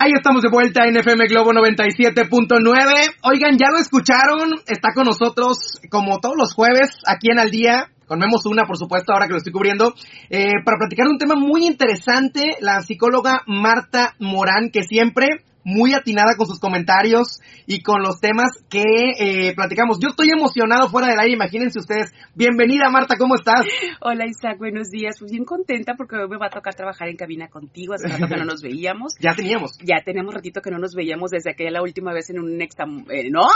[0.00, 3.16] Ahí estamos de vuelta en FM Globo 97.9.
[3.24, 7.90] Oigan, ya lo escucharon, está con nosotros como todos los jueves aquí en Al Día,
[8.06, 9.92] con Una, por supuesto, ahora que lo estoy cubriendo,
[10.30, 16.34] eh, para platicar un tema muy interesante, la psicóloga Marta Morán, que siempre muy atinada
[16.36, 18.82] con sus comentarios y con los temas que
[19.18, 19.98] eh, platicamos.
[20.00, 22.10] Yo estoy emocionado fuera del aire, imagínense ustedes.
[22.34, 23.66] Bienvenida Marta, ¿cómo estás?
[24.00, 25.16] Hola Isaac, buenos días.
[25.18, 27.92] Pues bien contenta porque hoy me va a tocar trabajar en cabina contigo.
[27.92, 29.12] Hace rato que no nos veíamos.
[29.20, 29.76] ya teníamos.
[29.84, 33.04] Ya tenemos ratito que no nos veíamos desde aquella la última vez en un exam...
[33.10, 33.46] Eh, no,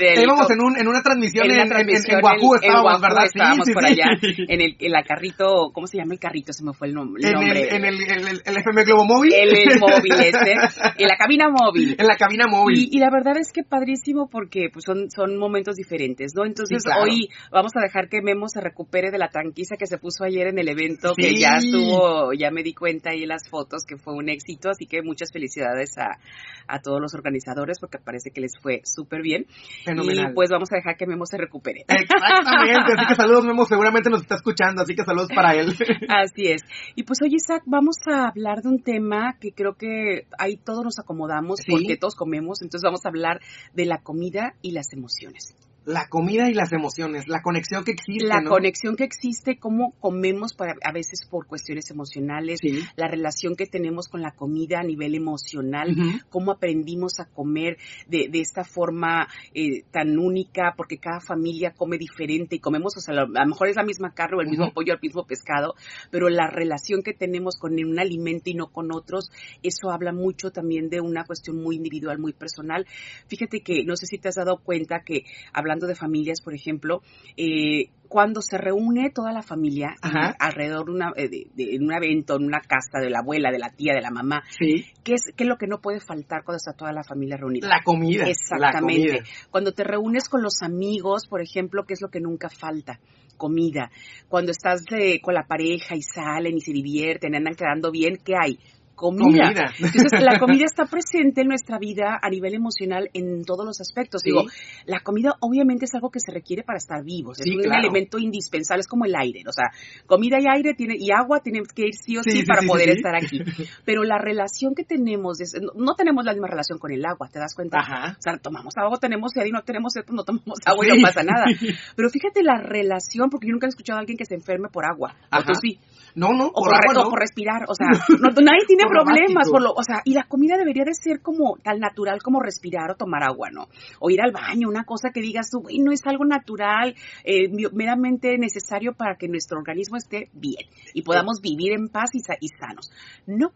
[0.00, 3.26] estábamos en, un, en una transmisión en, en, en, Guajú, estábamos, ¿verdad?
[3.26, 6.52] Estábamos por allá en el en la carrito, ¿cómo se llama el carrito?
[6.52, 7.22] Se me fue el, nombre.
[7.22, 9.32] En el, en el, el, FM Globo Móvil.
[9.32, 10.52] El, móvil este.
[10.98, 11.94] en la cabina móvil.
[11.98, 12.88] En la cabina móvil.
[12.90, 16.44] Y, la verdad es que padrísimo porque pues son, son momentos diferentes, ¿no?
[16.44, 20.24] Entonces hoy vamos a dejar que Memo se recupere de la tranquisa que se puso
[20.24, 23.84] ayer en el evento, que ya estuvo, ya me di cuenta ahí en las fotos
[23.86, 26.18] que fue un éxito, así que muchas felicidades a,
[26.66, 29.46] a todos los organizadores porque parece que les fue súper bien.
[29.86, 31.84] Y pues vamos a dejar que Memo se recupere.
[31.88, 35.74] Exactamente, así que saludos Memo, seguramente nos está escuchando, así que saludos para él.
[36.08, 36.62] Así es.
[36.94, 40.84] Y pues hoy Isaac, vamos a hablar de un tema que creo que ahí todos
[40.84, 43.40] nos acomodamos porque todos comemos, entonces vamos a hablar
[43.74, 48.26] de la comida y las emociones la comida y las emociones, la conexión que existe.
[48.26, 52.60] La conexión que existe, cómo comemos para, a veces por cuestiones emocionales,
[52.96, 55.94] la relación que tenemos con la comida a nivel emocional,
[56.30, 61.98] cómo aprendimos a comer de, de esta forma eh, tan única, porque cada familia come
[61.98, 64.72] diferente y comemos, o sea, a lo mejor es la misma carne o el mismo
[64.72, 65.74] pollo, el mismo pescado,
[66.10, 69.30] pero la relación que tenemos con un alimento y no con otros,
[69.62, 72.86] eso habla mucho también de una cuestión muy individual, muy personal.
[73.26, 76.54] Fíjate que no sé si te has dado cuenta que habla hablando de familias, por
[76.54, 77.00] ejemplo,
[77.36, 79.96] eh, cuando se reúne toda la familia
[80.38, 83.70] alrededor de, una, eh, de, un evento, en una casa de la abuela, de la
[83.70, 86.74] tía, de la mamá, ¿qué, es, ¿qué es lo que no puede faltar cuando está
[86.74, 87.68] toda la familia reunida?
[87.68, 88.26] La comida.
[88.28, 89.22] Exactamente.
[89.50, 93.00] Cuando te reúnes con los amigos, por ejemplo, ¿qué es lo que nunca falta?
[93.38, 93.90] Comida.
[94.28, 94.84] Cuando estás
[95.22, 98.58] con la pareja y salen y se divierten, andan quedando bien, ¿qué hay?
[98.94, 99.72] Comida.
[99.78, 104.22] Entonces, la comida está presente en nuestra vida a nivel emocional en todos los aspectos.
[104.22, 104.44] Digo,
[104.86, 108.80] la comida obviamente es algo que se requiere para estar vivos, es un elemento indispensable,
[108.80, 109.66] es como el aire, o sea,
[110.06, 113.14] comida y aire tiene, y agua tienen que ir sí o sí, para poder estar
[113.14, 113.40] aquí.
[113.84, 115.38] Pero la relación que tenemos,
[115.74, 117.78] no, tenemos la misma relación con el agua, ¿te das cuenta?
[117.80, 120.88] O sea, tomamos agua, tenemos sed y no tenemos sed, pues no tomamos agua y
[120.88, 121.44] no pasa nada.
[121.96, 124.84] Pero fíjate la relación, porque yo nunca he escuchado a alguien que se enferme por
[124.84, 125.14] agua.
[125.32, 125.78] O tú sí.
[126.14, 127.88] No, no, o por, agua, por respirar, o sea,
[128.20, 131.78] nadie tiene problemas, por lo, o sea, y la comida debería de ser como tan
[131.78, 133.68] natural como respirar o tomar agua, ¿no?
[134.00, 136.94] O ir al baño, una cosa que digas tú, no es algo natural,
[137.24, 142.20] eh, meramente necesario para que nuestro organismo esté bien y podamos vivir en paz y,
[142.40, 142.90] y sanos.
[143.26, 143.52] No,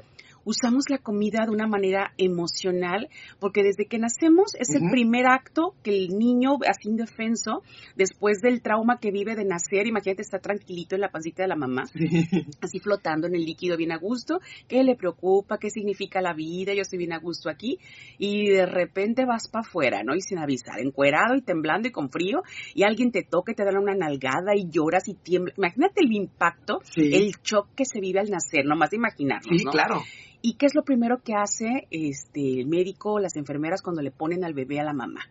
[0.47, 3.09] usamos la comida de una manera emocional,
[3.41, 7.63] porque desde que nacemos es el primer acto que el niño, así indefenso,
[7.97, 11.57] después del trauma que vive de nacer, imagínate, está tranquilito en la pancita de la
[11.57, 11.85] mamá,
[12.63, 15.59] así flotando en el líquido bien a gusto, ¿qué le preocupa?
[15.59, 16.73] ¿Qué significa la vida?
[16.75, 17.79] Yo estoy bien a gusto aquí,
[18.19, 20.15] y de repente vas para afuera, ¿no?
[20.15, 22.43] Y sin avisar, encuerado y temblando y con frío,
[22.73, 25.59] y alguien te toca y te da una nalgada y lloras y tiemblas.
[25.59, 30.03] Imagínate el impacto, el shock que se vive al nacer, nomás de imaginarnos, Sí, claro.
[30.47, 34.45] ¿Y qué es lo primero que hace este, el médico las enfermeras cuando le ponen
[34.45, 35.23] al bebé a la mamá?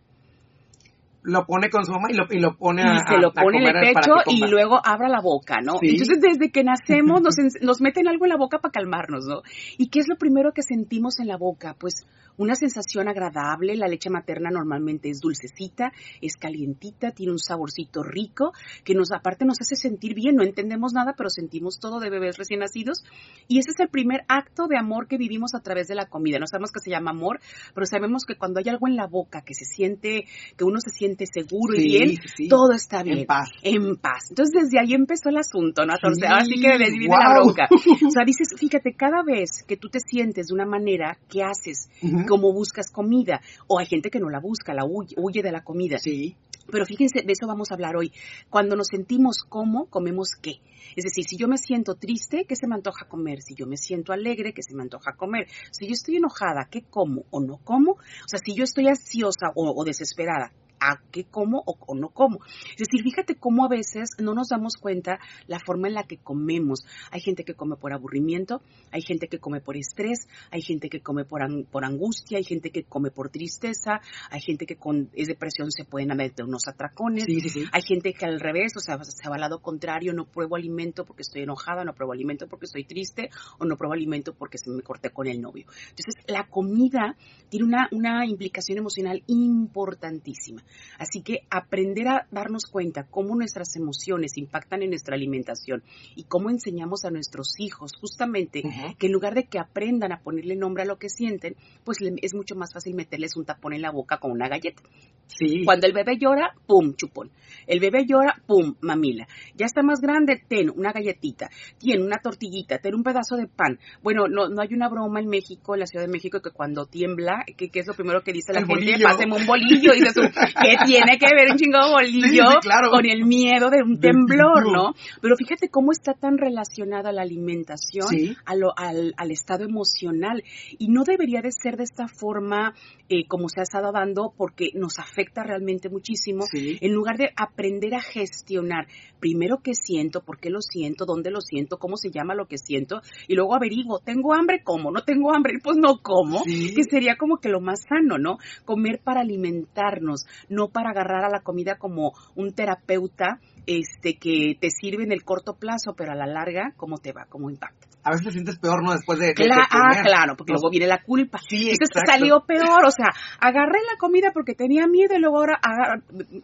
[1.23, 3.75] lo pone con su mamá y lo, y lo pone a, se lo pone en
[3.75, 5.79] el pecho y luego abra la boca, ¿no?
[5.81, 9.41] Entonces desde que nacemos nos, nos meten algo en la boca para calmarnos, ¿no?
[9.77, 11.75] ¿Y qué es lo primero que sentimos en la boca?
[11.79, 12.05] Pues
[12.37, 15.91] una sensación agradable, la leche materna normalmente es dulcecita,
[16.21, 18.51] es calientita, tiene un saborcito rico,
[18.83, 22.37] que nos aparte nos hace sentir bien, no entendemos nada, pero sentimos todo de bebés
[22.37, 23.03] recién nacidos,
[23.47, 26.39] y ese es el primer acto de amor que vivimos a través de la comida.
[26.39, 27.39] No sabemos que se llama amor,
[27.73, 30.25] pero sabemos que cuando hay algo en la boca que se siente,
[30.57, 32.17] que uno se siente seguro y bien,
[32.49, 33.19] todo está bien.
[33.19, 33.49] En paz.
[33.61, 34.29] En paz.
[34.29, 35.93] Entonces desde ahí empezó el asunto, ¿no?
[35.93, 37.67] Entonces, así que les viene la bronca.
[37.71, 41.89] O sea, dices, fíjate, cada vez que tú te sientes de una manera, ¿qué haces?
[42.27, 43.41] Como buscas comida.
[43.67, 45.97] O hay gente que no la busca, la huye, huye de la comida.
[45.97, 46.35] Sí.
[46.71, 48.11] Pero fíjense, de eso vamos a hablar hoy.
[48.49, 50.61] Cuando nos sentimos como, comemos qué.
[50.95, 53.41] Es decir, si yo me siento triste, ¿qué se me antoja comer?
[53.41, 55.47] Si yo me siento alegre, ¿qué se me antoja comer?
[55.71, 57.91] Si yo estoy enojada, ¿qué como o no como?
[57.91, 62.39] O sea, si yo estoy ansiosa o, desesperada, a qué como o, no como.
[62.71, 66.17] Es decir, fíjate cómo a veces no nos damos cuenta la forma en la que
[66.17, 66.85] comemos.
[67.11, 68.61] Hay gente que come por aburrimiento,
[68.91, 72.71] hay gente que come por estrés, hay gente que come por, por angustia, hay gente
[72.71, 77.25] que come por tristeza, hay gente que con es depresión se pueden meter unos atracones,
[77.71, 81.05] hay gente que al revés, o sea, se va al lado contrario, no pruebo alimento
[81.05, 83.29] porque estoy enojada, no pruebo alimento porque estoy triste
[83.59, 85.65] o no pruebo alimento porque se me corté con el novio.
[85.89, 87.15] Entonces, la comida
[87.49, 90.63] tiene una, una implicación emocional importantísima.
[90.97, 95.83] Así que aprender a darnos cuenta cómo nuestras emociones impactan en nuestra alimentación
[96.15, 98.63] y cómo enseñamos a nuestros hijos justamente
[98.97, 102.33] que en lugar de que aprendan a ponerle nombre a lo que sienten, pues es
[102.33, 104.81] mucho más fácil meterles un tapón en la boca con una galleta.
[105.27, 105.63] Sí.
[105.65, 107.31] Cuando el bebé llora, pum, chupón.
[107.65, 109.27] El bebé llora, pum, mamila.
[109.55, 111.49] Ya está más grande, ten una galletita,
[111.79, 113.79] tiene una tortillita, ten un pedazo de pan.
[114.03, 116.85] Bueno, no, no hay una broma en México, en la Ciudad de México, que cuando
[116.85, 119.93] tiembla, que, es lo primero que dice la gente, páseme un bolillo.
[119.93, 120.15] Y dices
[120.61, 122.45] ¿qué tiene que ver un chingo de bolillo
[122.91, 124.93] con el miedo de un temblor, no?
[125.21, 130.43] Pero fíjate cómo está tan relacionada la alimentación a lo, al, al, estado emocional.
[130.77, 132.73] Y no debería de ser de esta forma
[133.07, 136.45] eh, como se ha estado dando porque nos afecta realmente muchísimo.
[136.53, 138.87] En lugar de aprender a gestionar
[139.19, 142.57] primero qué siento, por qué lo siento, dónde lo siento, cómo se llama lo que
[142.57, 144.61] siento, y luego averiguo, ¿tengo hambre?
[144.63, 144.91] ¿Cómo?
[144.91, 145.53] ¿No tengo hambre?
[145.63, 148.37] Pues no como, que sería como que lo más sano, ¿no?
[148.65, 154.69] Comer para alimentarnos, no para agarrar a la comida como un terapeuta este que te
[154.69, 157.25] sirve en el corto plazo, pero a la larga, ¿cómo te va?
[157.29, 157.87] ¿Cómo impacta?
[158.05, 158.91] A veces te sientes peor, ¿no?
[158.91, 161.39] Después de, Ah, claro, porque luego viene la culpa.
[161.39, 163.07] Sí, Entonces salió peor, o sea,
[163.39, 165.59] agarré la comida porque tenía miedo y luego ahora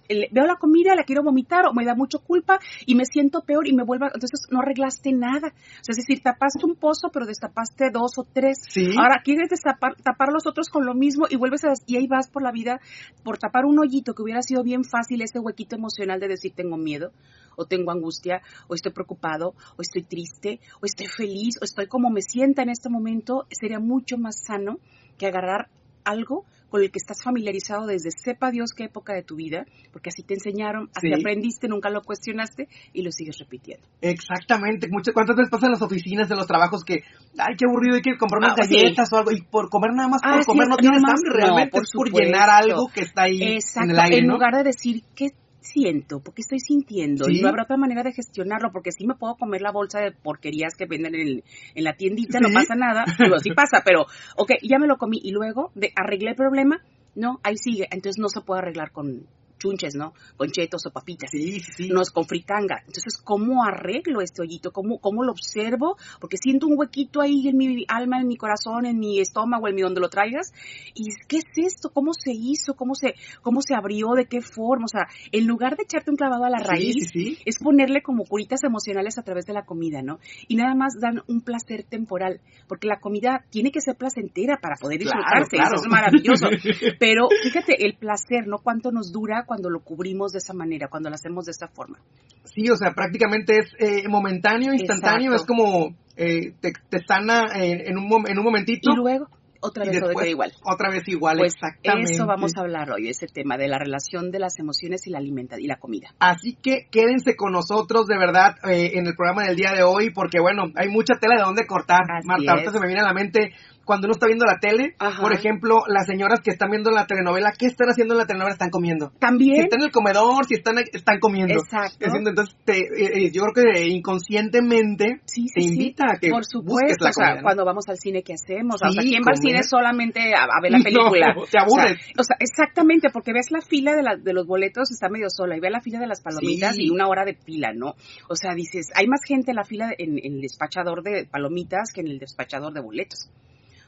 [0.09, 3.67] veo la comida, la quiero vomitar o me da mucho culpa y me siento peor
[3.67, 5.49] y me vuelvo, entonces no arreglaste nada.
[5.49, 8.57] O sea, es decir, tapaste un pozo pero destapaste dos o tres.
[8.67, 8.95] ¿Sí?
[8.97, 12.27] Ahora quieres destapar, tapar los otros con lo mismo y vuelves a, y ahí vas
[12.27, 12.79] por la vida
[13.23, 16.77] por tapar un hoyito que hubiera sido bien fácil ese huequito emocional de decir tengo
[16.77, 17.11] miedo
[17.55, 22.09] o tengo angustia, o estoy preocupado, o estoy triste, o estoy feliz, o estoy como
[22.09, 24.77] me sienta en este momento, sería mucho más sano
[25.17, 25.69] que agarrar
[26.03, 30.09] algo con el que estás familiarizado desde sepa Dios qué época de tu vida, porque
[30.09, 33.85] así te enseñaron, así aprendiste, nunca lo cuestionaste y lo sigues repitiendo.
[33.99, 34.87] Exactamente.
[34.89, 37.03] Muchas, ¿Cuántas veces pasa en las oficinas, en los trabajos que,
[37.37, 40.07] ay, qué aburrido, hay que comprar unas ah, galletas o algo y por comer nada
[40.07, 43.41] más, por ah, comer no tienes hambre, realmente es por llenar algo que está ahí
[43.43, 45.27] en el aire, En lugar de decir, ¿qué
[45.61, 49.35] siento, porque estoy sintiendo, y no habrá otra manera de gestionarlo, porque si me puedo
[49.35, 51.43] comer la bolsa de porquerías que venden en,
[51.75, 54.05] en la tiendita, no pasa nada, digo, sí pasa, pero,
[54.37, 56.81] ok, ya me lo comí, y luego de arreglé el problema,
[57.15, 59.27] no, ahí sigue, entonces no se puede arreglar con,
[59.61, 60.13] chunches, ¿no?
[60.37, 61.29] Con chetos o papitas.
[61.31, 61.89] Sí, sí.
[61.89, 62.79] No es con fritanga.
[62.79, 64.71] Entonces, ¿cómo arreglo este hoyito?
[64.71, 65.97] ¿Cómo, ¿Cómo lo observo?
[66.19, 69.75] Porque siento un huequito ahí en mi alma, en mi corazón, en mi estómago, en
[69.75, 70.51] mi donde lo traigas.
[70.95, 71.91] ¿Y qué es esto?
[71.91, 72.73] ¿Cómo se hizo?
[72.75, 74.13] ¿Cómo se, cómo se abrió?
[74.15, 74.85] ¿De qué forma?
[74.85, 77.11] O sea, en lugar de echarte un clavado a la raíz,
[77.45, 80.19] es ponerle como curitas emocionales a través de la comida, ¿no?
[80.47, 82.41] Y nada más dan un placer temporal.
[82.67, 85.57] Porque la comida tiene que ser placentera para poder disfrutarse.
[85.57, 86.47] Eso es maravilloso.
[86.99, 88.57] Pero fíjate, el placer, ¿no?
[88.59, 89.43] ¿Cuánto nos dura?
[89.51, 91.99] Cuando lo cubrimos de esa manera, cuando lo hacemos de esta forma.
[92.45, 96.71] Sí, o sea, prácticamente es eh, momentáneo, instantáneo, es como eh, te,
[97.05, 98.93] sana en, un, en un momentito.
[98.93, 99.27] Y luego
[99.59, 100.53] otra vez todo igual.
[100.63, 102.13] Otra vez igual, pues exactamente.
[102.13, 105.17] Eso vamos a hablar hoy, ese tema de la relación de las emociones y la
[105.17, 106.15] alimenta y la comida.
[106.19, 110.11] Así que quédense con nosotros de verdad eh, en el programa del día de hoy,
[110.11, 111.99] porque bueno, hay mucha tela de dónde cortar.
[112.23, 113.51] Marta, ahorita se me viene a la mente
[113.85, 117.53] cuando uno está viendo la tele, por ejemplo, las señoras que están viendo la telenovela,
[117.57, 118.53] ¿qué están haciendo en la telenovela?
[118.53, 119.11] Están comiendo.
[119.19, 119.55] También.
[119.55, 121.55] Si están en el comedor, si están, están comiendo.
[121.55, 122.05] Exacto.
[122.15, 127.13] Entonces, eh, eh, yo creo que inconscientemente sí, te invita a que Por supuesto, o
[127.13, 128.81] sea, cuando vamos al cine, ¿qué hacemos?
[128.81, 131.33] o sea, ¿quién va al cine solamente a, ver la película?
[131.33, 131.99] No, te aburres.
[132.17, 135.57] O sea, exactamente, porque ves la fila de, la, de los boletos, está medio sola,
[135.57, 137.95] y ves la fila de las palomitas y una hora de fila, ¿no?
[138.29, 142.01] O sea, dices, hay más gente en la fila en el despachador de palomitas que
[142.01, 143.29] en el despachador de boletos.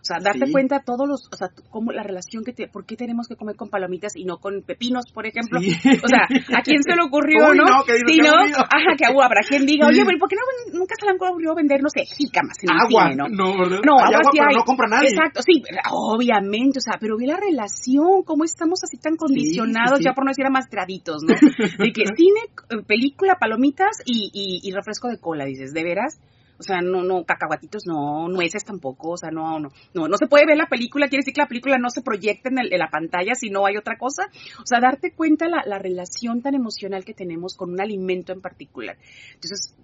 [0.03, 2.97] O sea, darte cuenta todos los, o sea, cómo la relación que te, por qué
[2.97, 5.59] tenemos que comer con palomitas y no con pepinos, por ejemplo.
[5.59, 7.63] O sea, ¿a quién se le ocurrió, no?
[7.63, 8.35] no sí, ¿no?
[8.35, 11.81] Ajá, que habrá quien diga, oye, ¿por qué no, nunca se le han ocurrido vender,
[11.81, 13.29] no sé, jícamas en agua, el cine, ¿no?
[13.29, 13.55] No.
[13.63, 14.55] No, agua, agua sí hay.
[14.55, 15.07] no compra nadie.
[15.07, 20.11] Exacto, sí, obviamente, o sea, pero ve la relación, cómo estamos así tan condicionados, ya
[20.11, 21.33] por no decir amastraditos, ¿no?
[21.79, 22.41] De que cine,
[22.71, 26.19] eh, película, palomitas y, y, y refresco de cola, dices, ¿de veras?
[26.59, 30.27] O sea, no, no, cacahuatitos no, nueces tampoco, o sea, no, no, no, no se
[30.27, 33.33] puede ver la película, quiere decir que la película no se proyecta en, la pantalla
[33.35, 34.27] si no hay otra cosa.
[34.59, 38.41] O sea, darte cuenta la, la relación tan emocional que tenemos con un alimento en
[38.41, 38.97] particular.
[39.33, 39.75] Entonces,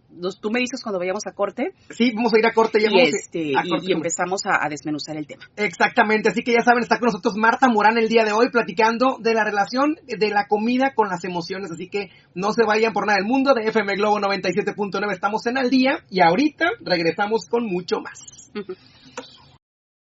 [0.41, 1.73] tú me dices cuando vayamos a corte.
[1.89, 2.79] Sí, vamos a ir a corte.
[2.79, 5.45] Ya y, este, y, empezamos a, desmenuzar el tema.
[5.55, 9.17] Exactamente, así que ya saben, está con nosotros Marta Morán el día de hoy platicando
[9.19, 13.05] de la relación de la comida con las emociones, así que no se vayan por
[13.05, 17.65] nada del mundo, de FM Globo 97.9 estamos en al día y ahorita regresamos con
[17.65, 18.51] mucho más.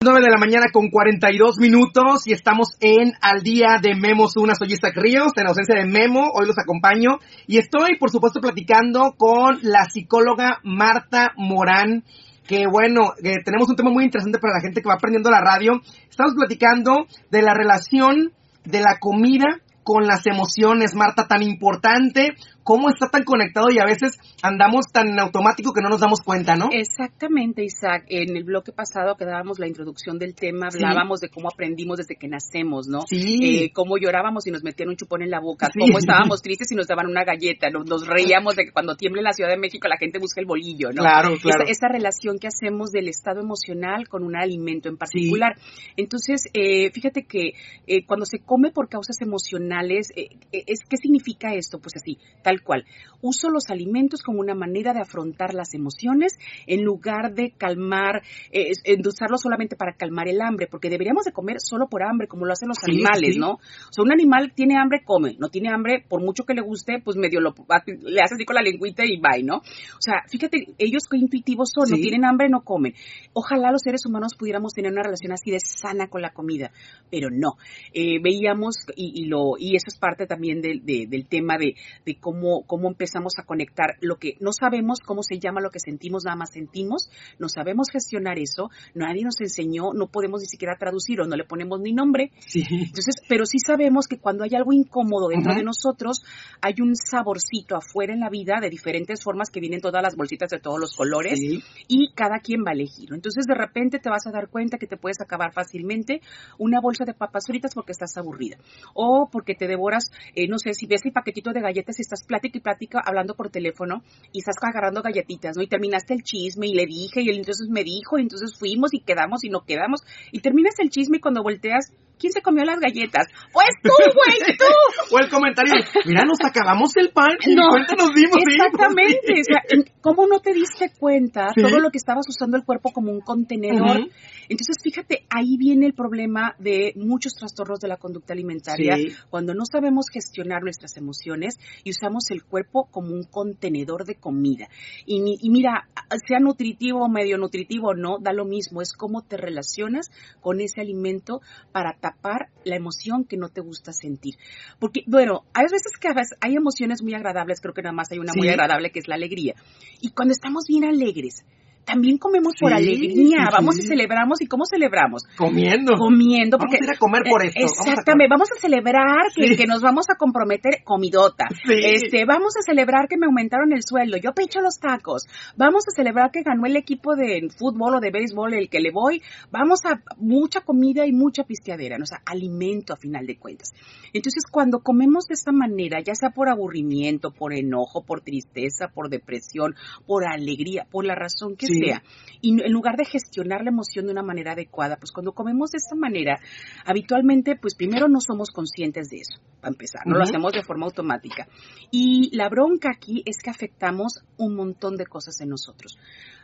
[0.04, 4.54] 9 de la mañana con 42 minutos y estamos en Al Día de Memo Una.
[4.54, 9.14] Soy Isaac Ríos, en ausencia de Memo, hoy los acompaño y estoy, por supuesto, platicando
[9.16, 12.04] con la psicóloga Marta Morán
[12.46, 15.40] que bueno, eh, tenemos un tema muy interesante para la gente que va aprendiendo la
[15.40, 15.80] radio.
[16.11, 18.32] Estamos platicando de la relación
[18.66, 22.34] de la comida con las emociones, Marta, tan importante
[22.64, 26.56] cómo está tan conectado y a veces andamos tan automático que no nos damos cuenta,
[26.56, 26.71] ¿no?
[26.73, 28.06] Exactamente, Isaac.
[28.09, 32.16] En el bloque pasado que dábamos la introducción del tema, hablábamos de cómo aprendimos desde
[32.16, 33.02] que nacemos, ¿no?
[33.06, 33.64] Sí.
[33.64, 36.75] Eh, cómo llorábamos y nos metían un chupón en la boca, cómo estábamos tristes y
[36.75, 39.87] nos daban una galleta, nos, reíamos de que cuando tiembla en la Ciudad de México
[39.87, 41.02] la gente busca el bolillo, ¿no?
[41.02, 41.64] Claro, claro.
[41.68, 45.54] Esta, relación que hacemos del estado emocional con un alimento en particular.
[45.97, 47.52] Entonces, eh, fíjate que
[47.87, 51.78] eh, cuando se come por causas emocionales, es ¿qué significa esto?
[51.78, 52.84] Pues así, tal cual.
[53.20, 58.73] Uso los alimentos como una manera de afrontar las emociones en lugar de calmar, eh,
[59.06, 62.52] usarlo solamente para calmar el hambre, porque deberíamos de comer solo por hambre, como lo
[62.52, 63.52] hacen los animales, ¿no?
[63.52, 67.00] O sea, un animal tiene hambre, come, no tiene hambre, por mucho que le guste,
[67.02, 67.54] pues medio lo,
[68.02, 69.56] le hace así con la lengüita y bye, ¿no?
[69.56, 72.94] O sea, fíjate, ellos qué intuitivos son, no tienen hambre, no comen.
[73.32, 76.70] Ojalá los seres humanos pudiéramos tener una relación así de sana con la comida,
[77.11, 77.56] pero no.
[77.92, 82.88] Eh, veíamos, y, lo, y eso es parte también del tema de, de cómo cómo,
[82.88, 86.52] empezamos a conectar lo que no sabemos, cómo se llama lo que sentimos, nada más
[86.52, 91.44] sentimos, no sabemos gestionar eso, nadie nos enseñó, no podemos ni siquiera traducirlo, no le
[91.44, 92.30] ponemos ni nombre.
[92.54, 96.22] Entonces, pero sí sabemos que cuando hay algo incómodo dentro de nosotros,
[96.60, 100.50] hay un saborcito afuera en la vida de diferentes formas que vienen todas las bolsitas
[100.50, 101.40] de todos los colores
[101.88, 103.14] y cada quien va a elegirlo.
[103.14, 106.20] Entonces, de repente te vas a dar cuenta que te puedes acabar fácilmente
[106.58, 108.56] una bolsa de papas fritas porque estás aburrida
[108.94, 112.24] o porque te devoras, eh, no sé, si ves el paquetito de galletas y estás
[112.34, 115.62] plática y plática hablando por teléfono y estás agarrando galletitas, ¿no?
[115.62, 118.92] Y terminaste el chisme y le dije y él entonces me dijo y entonces fuimos
[118.92, 120.00] y quedamos y no quedamos
[120.32, 123.26] y terminas el chisme y cuando volteas ¿Quién se comió las galletas?
[123.52, 124.64] Pues tú, güey, tú.
[125.14, 125.75] o el comentario,
[126.06, 128.38] mira, nos acabamos el pan y no, cuenta nos dimos.
[128.47, 129.33] Exactamente.
[129.40, 129.62] o sea,
[130.00, 134.09] ¿cómo no te diste cuenta todo lo que estabas usando el cuerpo como un contenedor?
[134.49, 138.97] Entonces, fíjate, ahí viene el problema de muchos trastornos de la conducta alimentaria,
[139.30, 144.68] cuando no sabemos gestionar nuestras emociones y usamos el cuerpo como un contenedor de comida.
[145.06, 145.88] Y, y mira,
[146.26, 150.61] sea nutritivo o medio nutritivo o no, da lo mismo, es cómo te relacionas con
[150.61, 151.40] ese alimento
[151.73, 154.34] para tapar la emoción que no te gusta sentir.
[154.78, 156.08] Porque, bueno, hay veces que
[156.42, 159.14] hay emociones muy agradables, creo que nada más hay una muy agradable que es la
[159.14, 159.54] alegría.
[160.02, 161.46] Y cuando estamos bien alegres,
[161.84, 165.24] también comemos por alegría, vamos y celebramos, ¿y cómo celebramos?
[165.36, 165.94] Comiendo.
[165.96, 166.58] Comiendo.
[166.58, 167.60] Porque, vamos a ir a comer por esto.
[167.60, 171.46] Exactamente, vamos a, celebrar que, que, nos vamos a comprometer comidota.
[171.68, 175.24] Este, vamos a celebrar que me aumentaron el sueldo, yo pecho los tacos.
[175.56, 178.90] Vamos a celebrar que ganó el equipo de fútbol o de béisbol el que le
[178.90, 179.22] voy.
[179.50, 183.72] Vamos a mucha comida y mucha pisteadera, o sea, alimento a final de cuentas.
[184.12, 189.08] Entonces, cuando comemos de esta manera, ya sea por aburrimiento, por enojo, por tristeza, por
[189.08, 189.74] depresión,
[190.06, 192.02] por alegría, por la razón que sea.
[192.40, 195.78] Y en lugar de gestionar la emoción de una manera adecuada, pues cuando comemos de
[195.78, 196.38] esta manera,
[196.85, 200.87] habitualmente, pues primero no somos conscientes de eso, para empezar, no lo hacemos de forma
[200.87, 201.49] automática.
[201.90, 205.99] Y la bronca aquí es que afectamos un montón de cosas en nosotros.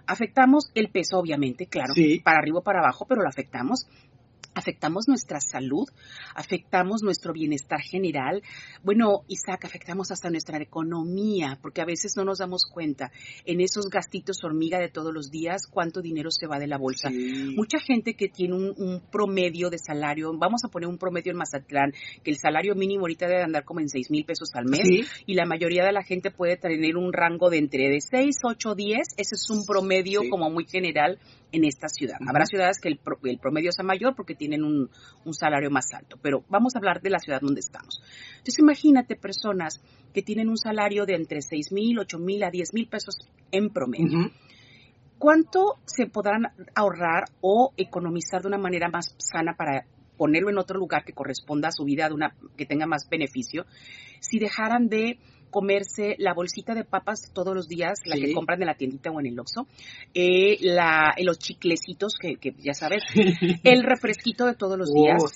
[0.07, 1.93] Afectamos el peso, obviamente, claro,
[2.25, 3.87] para arriba o para abajo, pero lo afectamos
[4.55, 5.89] afectamos nuestra salud,
[6.35, 8.43] afectamos nuestro bienestar general.
[8.83, 13.11] Bueno, Isaac, afectamos hasta nuestra economía, porque a veces no nos damos cuenta
[13.45, 17.11] en esos gastitos hormiga de todos los días cuánto dinero se va de la bolsa.
[17.11, 21.93] Mucha gente que tiene un, promedio de salario, vamos a poner un promedio en Mazatlán,
[22.23, 24.81] que el salario mínimo ahorita debe andar como en 6 mil pesos al mes,
[25.27, 28.75] y la mayoría de la gente puede tener un rango de entre de 6, 8,
[28.75, 31.19] 10, ese es un promedio como muy general
[31.53, 32.17] en esta ciudad.
[32.27, 32.99] Habrá ciudades que el,
[33.39, 34.91] promedio sea mayor porque tienen un,
[35.33, 38.03] salario más alto, pero vamos a hablar de la ciudad donde estamos.
[38.33, 39.81] Entonces imagínate personas
[40.13, 43.15] que tienen un salario de entre 6 mil, 8 mil a 10 mil pesos
[43.51, 44.31] en promedio.
[45.19, 49.85] ¿Cuánto se podrán ahorrar o economizar de una manera más sana para
[50.17, 53.65] ponerlo en otro lugar que corresponda a su vida, de una, que tenga más beneficio,
[54.21, 55.19] si dejaran de
[55.51, 59.21] comerse la bolsita de papas todos los días, la que compran en la tiendita o
[59.21, 59.67] en el Oxxo,
[60.15, 63.03] eh, la, los chiclecitos, que, ya sabes,
[63.65, 65.29] el refresquito de todos los días, oh,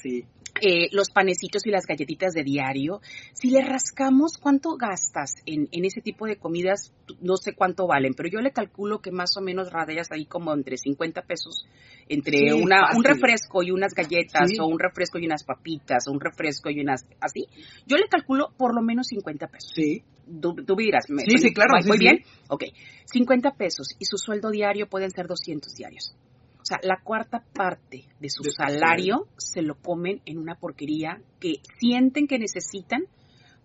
[0.61, 3.01] eh, los panecitos y las galletitas de diario,
[3.33, 8.15] si le rascamos cuánto gastas en, en, ese tipo de comidas, no sé cuánto valen,
[8.15, 11.67] pero yo le calculo que más o menos radias ahí como entre 50 pesos,
[12.09, 16.21] entre una, un refresco y unas galletas, o un refresco y unas papitas, o un
[16.21, 17.49] refresco y unas, así.
[17.89, 19.73] Yo le calculo por lo menos 50 pesos.
[19.75, 20.04] Sí.
[20.41, 21.75] Tú, tú dirás, sí, sí, claro.
[21.87, 22.25] ¿Muy bien?
[22.49, 22.65] Ok.
[23.05, 26.15] 50 pesos y su sueldo diario pueden ser 200 diarios.
[26.61, 31.57] O sea, la cuarta parte de su salario se lo comen en una porquería que
[31.79, 33.03] sienten que necesitan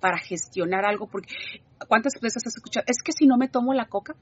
[0.01, 1.07] para gestionar algo.
[1.07, 1.33] Porque,
[1.87, 2.83] ¿Cuántas veces has escuchado?
[2.87, 4.15] Es que si no me tomo la coca,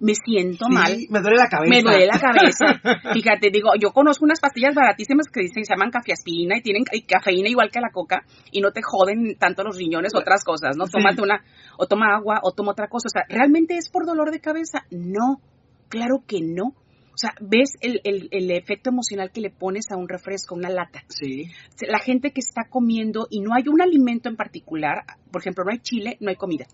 [0.00, 0.96] me siento mal.
[1.10, 1.70] Me duele la cabeza.
[1.70, 2.80] Me duele la cabeza.
[3.12, 7.48] Fíjate, digo, yo conozco unas pastillas baratísimas que dicen, se llaman cafeaspina y tienen cafeína
[7.48, 10.86] igual que la coca y no te joden tanto los riñones, otras cosas, ¿no?
[10.86, 11.44] Tómate una,
[11.76, 13.08] o toma agua, o toma otra cosa.
[13.08, 14.86] O sea, ¿realmente es por dolor de cabeza?
[14.90, 15.40] No,
[15.88, 16.74] claro que no.
[17.12, 21.02] O sea, ves el, el, efecto emocional que le pones a un refresco, una lata.
[21.08, 21.50] Sí.
[21.86, 25.72] La gente que está comiendo y no hay un alimento en particular, por ejemplo, no
[25.72, 26.64] hay chile, no hay comida.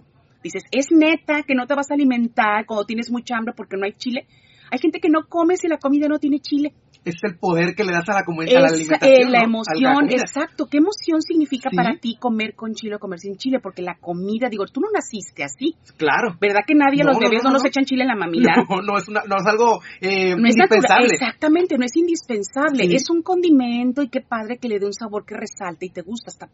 [0.46, 3.84] Dices, es neta que no te vas a alimentar cuando tienes mucha hambre porque no
[3.84, 4.26] hay chile.
[4.70, 6.74] Hay gente que no come si la comida no tiene chile
[7.06, 9.28] es el poder que le das a la, comunidad, la alimentación.
[9.28, 10.66] Eh, la emoción, exacto.
[10.66, 13.60] ¿Qué emoción significa para ti comer con chile o comer sin chile?
[13.62, 15.76] Porque la comida, digo, tú no naciste así.
[15.96, 16.36] Claro.
[16.40, 18.54] ¿Verdad que nadie, los bebés no, nos echan chile en la mamila?
[18.66, 21.06] No, no es, no es algo eh, indispensable.
[21.12, 22.92] exactamente, no es indispensable.
[22.92, 26.02] Es un condimento y qué padre que le dé un sabor que resalte y te
[26.02, 26.30] gusta.
[26.32, 26.48] Está,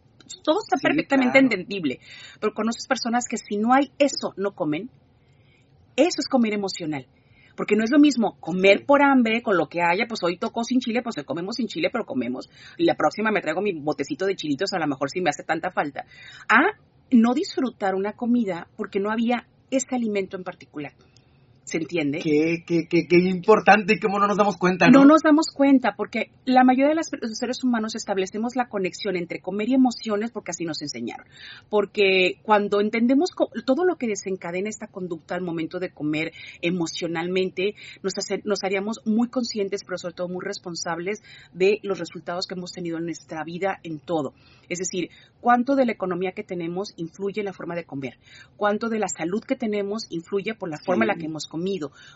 [0.44, 2.00] todo está perfectamente entendible.
[2.38, 4.90] Pero conoces personas que si no hay eso, no comen.
[5.96, 7.06] Eso es comer emocional.
[7.56, 10.64] Porque no es lo mismo comer por hambre con lo que haya, pues hoy tocó
[10.64, 12.48] sin chile, pues comemos sin chile, pero comemos.
[12.76, 15.44] Y la próxima me traigo mi botecito de chilitos, a lo mejor si me hace
[15.44, 16.04] tanta falta.
[16.48, 16.78] A
[17.10, 20.92] no disfrutar una comida porque no había ese alimento en particular.
[21.72, 22.18] ¿Se entiende?
[22.18, 24.98] Qué, qué, qué, qué, importante y cómo no nos damos cuenta, ¿no?
[25.00, 29.40] No nos damos cuenta porque la mayoría de los seres humanos establecemos la conexión entre
[29.40, 31.26] comer y emociones porque así nos enseñaron.
[31.70, 33.30] Porque cuando entendemos
[33.64, 38.12] todo lo que desencadena esta conducta al momento de comer emocionalmente, nos,
[38.44, 41.22] nos haríamos muy conscientes, pero sobre todo muy responsables
[41.54, 44.34] de los resultados que hemos tenido en nuestra vida en todo.
[44.68, 45.08] Es decir,
[45.40, 48.18] cuánto de la economía que tenemos influye en la forma de comer,
[48.58, 51.61] cuánto de la salud que tenemos influye por la forma en la que hemos comido,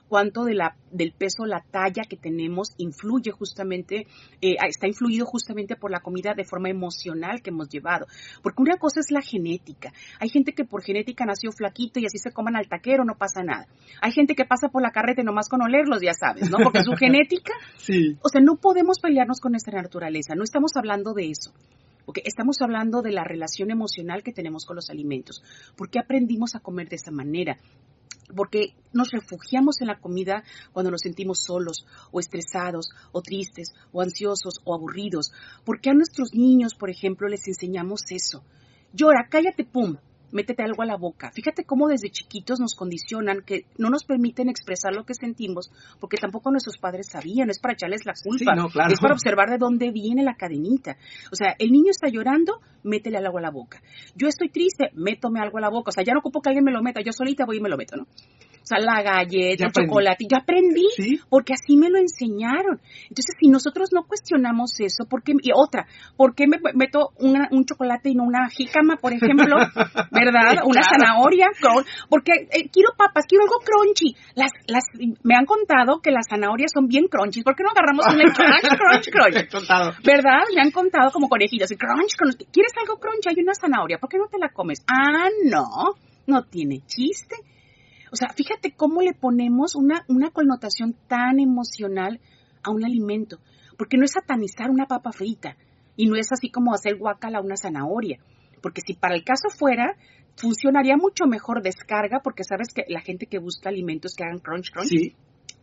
[0.08, 4.06] cuánto de la, del peso, la talla que tenemos influye justamente,
[4.40, 8.06] eh, está influido justamente por la comida de forma emocional que hemos llevado.
[8.42, 9.92] Porque una cosa es la genética.
[10.20, 13.42] Hay gente que por genética nació flaquito y así se coman al taquero, no pasa
[13.42, 13.66] nada.
[14.00, 16.58] Hay gente que pasa por la carreta nomás con olerlos, ya sabes, ¿no?
[16.58, 17.52] Porque su genética.
[17.76, 18.16] Sí.
[18.22, 21.52] O sea, no podemos pelearnos con nuestra naturaleza, no estamos hablando de eso.
[22.06, 25.42] Porque estamos hablando de la relación emocional que tenemos con los alimentos.
[25.76, 27.58] ¿Por qué aprendimos a comer de esa manera?
[28.34, 34.02] Porque nos refugiamos en la comida cuando nos sentimos solos o estresados o tristes o
[34.02, 35.32] ansiosos o aburridos.
[35.64, 38.42] Porque a nuestros niños, por ejemplo, les enseñamos eso.
[38.92, 39.96] Llora, cállate, pum
[40.32, 41.30] métete algo a la boca.
[41.32, 46.16] Fíjate cómo desde chiquitos nos condicionan que no nos permiten expresar lo que sentimos porque
[46.16, 48.54] tampoco nuestros padres sabían, es para echarles la culpa,
[48.90, 50.96] es para observar de dónde viene la cadenita.
[51.32, 53.80] O sea, el niño está llorando, métele algo a la boca.
[54.14, 55.90] Yo estoy triste, métome algo a la boca.
[55.90, 57.68] O sea, ya no ocupo que alguien me lo meta, yo solita voy y me
[57.68, 58.04] lo meto, ¿no?
[58.04, 60.88] O sea, la galleta, el chocolate, yo aprendí
[61.28, 62.80] porque así me lo enseñaron.
[63.02, 65.34] Entonces, si nosotros no cuestionamos eso, ¿por qué?
[65.40, 65.86] Y otra,
[66.16, 69.54] ¿por qué me meto un chocolate y no una jícama, por ejemplo?
[70.18, 70.64] ¿Verdad?
[70.64, 71.46] Una zanahoria,
[72.08, 74.16] porque eh, quiero papas, quiero algo crunchy.
[74.34, 74.84] Las, las,
[75.22, 77.42] me han contado que las zanahorias son bien crunchy.
[77.42, 79.34] ¿Por qué no agarramos una crunch, crunch, crunch?
[80.04, 80.42] ¿Verdad?
[80.54, 81.68] Me han contado como conejillas.
[81.68, 82.36] Crunch, crunch.
[82.50, 83.28] ¿Quieres algo crunchy?
[83.28, 83.98] Hay una zanahoria.
[83.98, 84.84] ¿Por qué no te la comes?
[84.88, 85.94] Ah, no.
[86.26, 87.36] No tiene chiste.
[88.10, 92.20] O sea, fíjate cómo le ponemos una, una connotación tan emocional
[92.62, 93.38] a un alimento,
[93.76, 95.56] porque no es satanizar una papa frita
[95.96, 98.18] y no es así como hacer guacala a una zanahoria,
[98.62, 99.96] porque si para el caso fuera,
[100.36, 104.70] funcionaría mucho mejor descarga, porque sabes que la gente que busca alimentos que hagan crunch
[104.70, 105.14] crunch,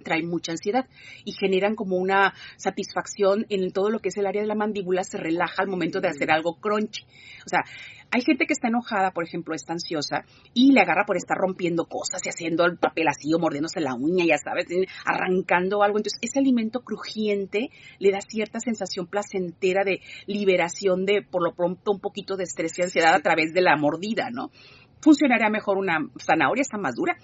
[0.04, 0.86] traen mucha ansiedad
[1.26, 5.04] y generan como una satisfacción en todo lo que es el área de la mandíbula,
[5.04, 7.04] se relaja al momento de hacer algo crunchy.
[7.46, 7.62] O sea,
[8.16, 11.86] hay gente que está enojada, por ejemplo, está ansiosa y le agarra por estar rompiendo
[11.86, 14.66] cosas y haciendo el papel así o mordiéndose la uña, ya sabes,
[15.04, 15.98] arrancando algo.
[15.98, 21.92] Entonces, ese alimento crujiente le da cierta sensación placentera de liberación de, por lo pronto,
[21.92, 24.52] un poquito de estrés y ansiedad a través de la mordida, ¿no?
[25.02, 27.18] Funcionaría mejor una zanahoria, está más dura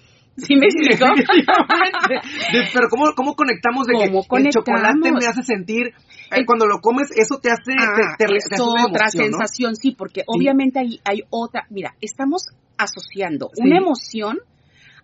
[0.46, 1.06] ¿Sí me explico?
[2.74, 5.92] Pero ¿cómo, cómo conectamos de que el chocolate me hace sentir,
[6.30, 7.72] eh, cuando lo comes, eso te hace...
[7.78, 11.66] Ah, te, es otra sensación, sí, porque obviamente hay, hay otra...
[11.70, 14.38] Mira, estamos asociando una emoción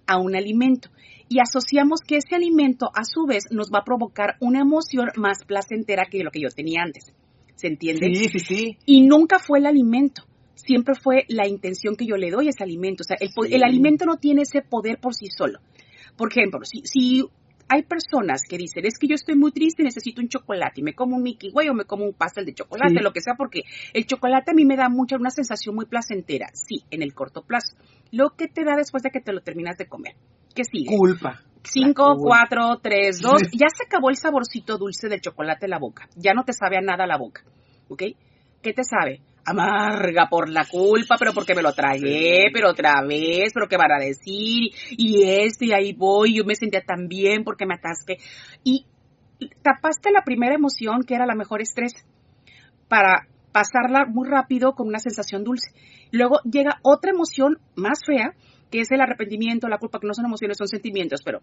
[0.07, 0.89] a un alimento
[1.29, 5.45] y asociamos que ese alimento a su vez nos va a provocar una emoción más
[5.45, 7.13] placentera que lo que yo tenía antes.
[7.57, 8.07] ¿Se entiende?
[8.15, 8.79] Sí, sí, sí.
[8.85, 10.23] Y nunca fue el alimento
[10.57, 13.03] siempre fue la intención que yo le doy a ese alimento.
[13.03, 15.61] O sea, el, el, alimento no tiene ese poder por sí solo.
[16.17, 17.25] Por ejemplo, si, si
[17.69, 20.85] hay personas que dicen, es que yo estoy muy triste y necesito un chocolate y
[20.85, 23.35] me como un Mickey Way o me como un pastel de chocolate, lo que sea,
[23.37, 27.15] porque el chocolate a mí me da mucha, una sensación muy placentera, sí, en el
[27.15, 27.77] corto plazo.
[28.13, 30.15] Lo que te da después de que te lo terminas de comer.
[30.55, 30.97] ¿Qué sigue?
[30.97, 31.43] Culpa.
[31.63, 33.43] 5, 4, 3, 2.
[33.53, 36.09] Ya se acabó el saborcito dulce del chocolate en la boca.
[36.15, 37.43] Ya no te sabe a nada la boca.
[37.89, 38.03] ¿Ok?
[38.67, 39.21] ¿Qué te sabe?
[39.49, 43.93] amarga por la culpa, pero porque me lo tragué, pero otra vez, pero qué van
[43.93, 48.17] a decir, y esto, y ahí voy, yo me sentía tan bien porque me atasqué.
[48.65, 48.87] Y
[49.63, 51.93] tapaste la primera emoción, que era la mejor estrés,
[52.89, 55.71] para pasarla muy rápido con una sensación dulce.
[56.11, 58.33] Luego llega otra emoción más fea,
[58.71, 61.41] que es el arrepentimiento, la culpa, que no son emociones, son sentimientos, pero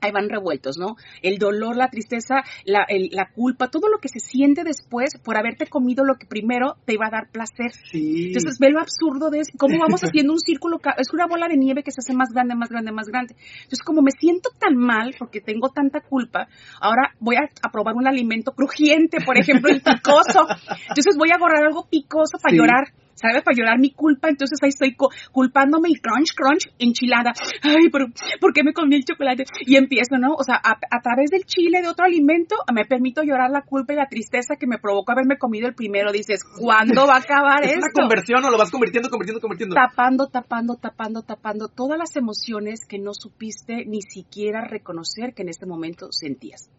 [0.00, 0.96] ahí van revueltos, ¿no?
[1.22, 5.66] El dolor, la tristeza, la, la, culpa, todo lo que se siente después por haberte
[5.66, 7.72] comido lo que primero te iba a dar placer.
[7.90, 8.28] Sí.
[8.28, 11.82] Entonces, ve lo absurdo de cómo vamos haciendo un círculo, es una bola de nieve
[11.82, 13.34] que se hace más grande, más grande, más grande.
[13.56, 16.48] Entonces, como me siento tan mal porque tengo tanta culpa,
[16.80, 20.46] ahora voy a, probar un alimento crujiente, por ejemplo, el picoso.
[20.88, 23.03] Entonces, voy a agarrar algo picoso para llorar.
[23.14, 23.42] ¿Sabes?
[23.42, 24.96] Para llorar mi culpa, entonces ahí estoy
[25.32, 27.32] culpándome y crunch, crunch, enchilada.
[27.62, 28.06] Ay, pero
[28.40, 29.44] ¿por qué me comí el chocolate?
[29.66, 30.34] Y empiezo, ¿no?
[30.34, 33.96] O sea, a, través del chile de otro alimento me permito llorar la culpa y
[33.96, 36.12] la tristeza que me provocó haberme comido el primero.
[36.12, 39.74] Dices, ¿cuándo va a acabar ¿Es una conversión o lo vas convirtiendo, convirtiendo, convirtiendo?
[39.74, 45.48] Tapando, tapando, tapando, tapando todas las emociones que no supiste ni siquiera reconocer que en
[45.48, 46.70] este momento sentías.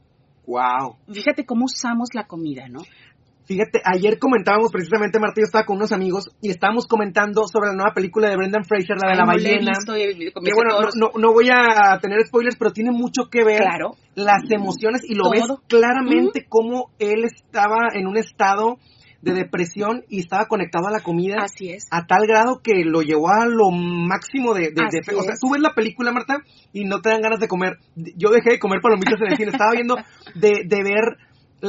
[0.47, 0.97] Wow.
[1.11, 2.81] Fíjate cómo usamos la comida, ¿no?
[3.45, 7.75] Fíjate, ayer comentábamos precisamente, Marta, yo estaba con unos amigos y estábamos comentando sobre la
[7.75, 9.73] nueva película de Brendan Fraser, la de la ballena.
[9.85, 13.61] que bueno, no, no, voy a tener spoilers, pero tiene mucho que ver
[14.15, 18.77] las emociones y lo ves claramente cómo él estaba en un estado
[19.21, 21.37] de depresión y estaba conectado a la comida.
[21.41, 21.87] Así es.
[21.91, 24.69] A tal grado que lo llevó a lo máximo de...
[24.69, 26.37] de, o sea, tú ves la película, Marta,
[26.71, 27.77] y no te dan ganas de comer.
[27.95, 29.51] Yo dejé de comer palomitas en el cine.
[29.51, 29.97] Estaba viendo
[30.35, 31.17] de, de ver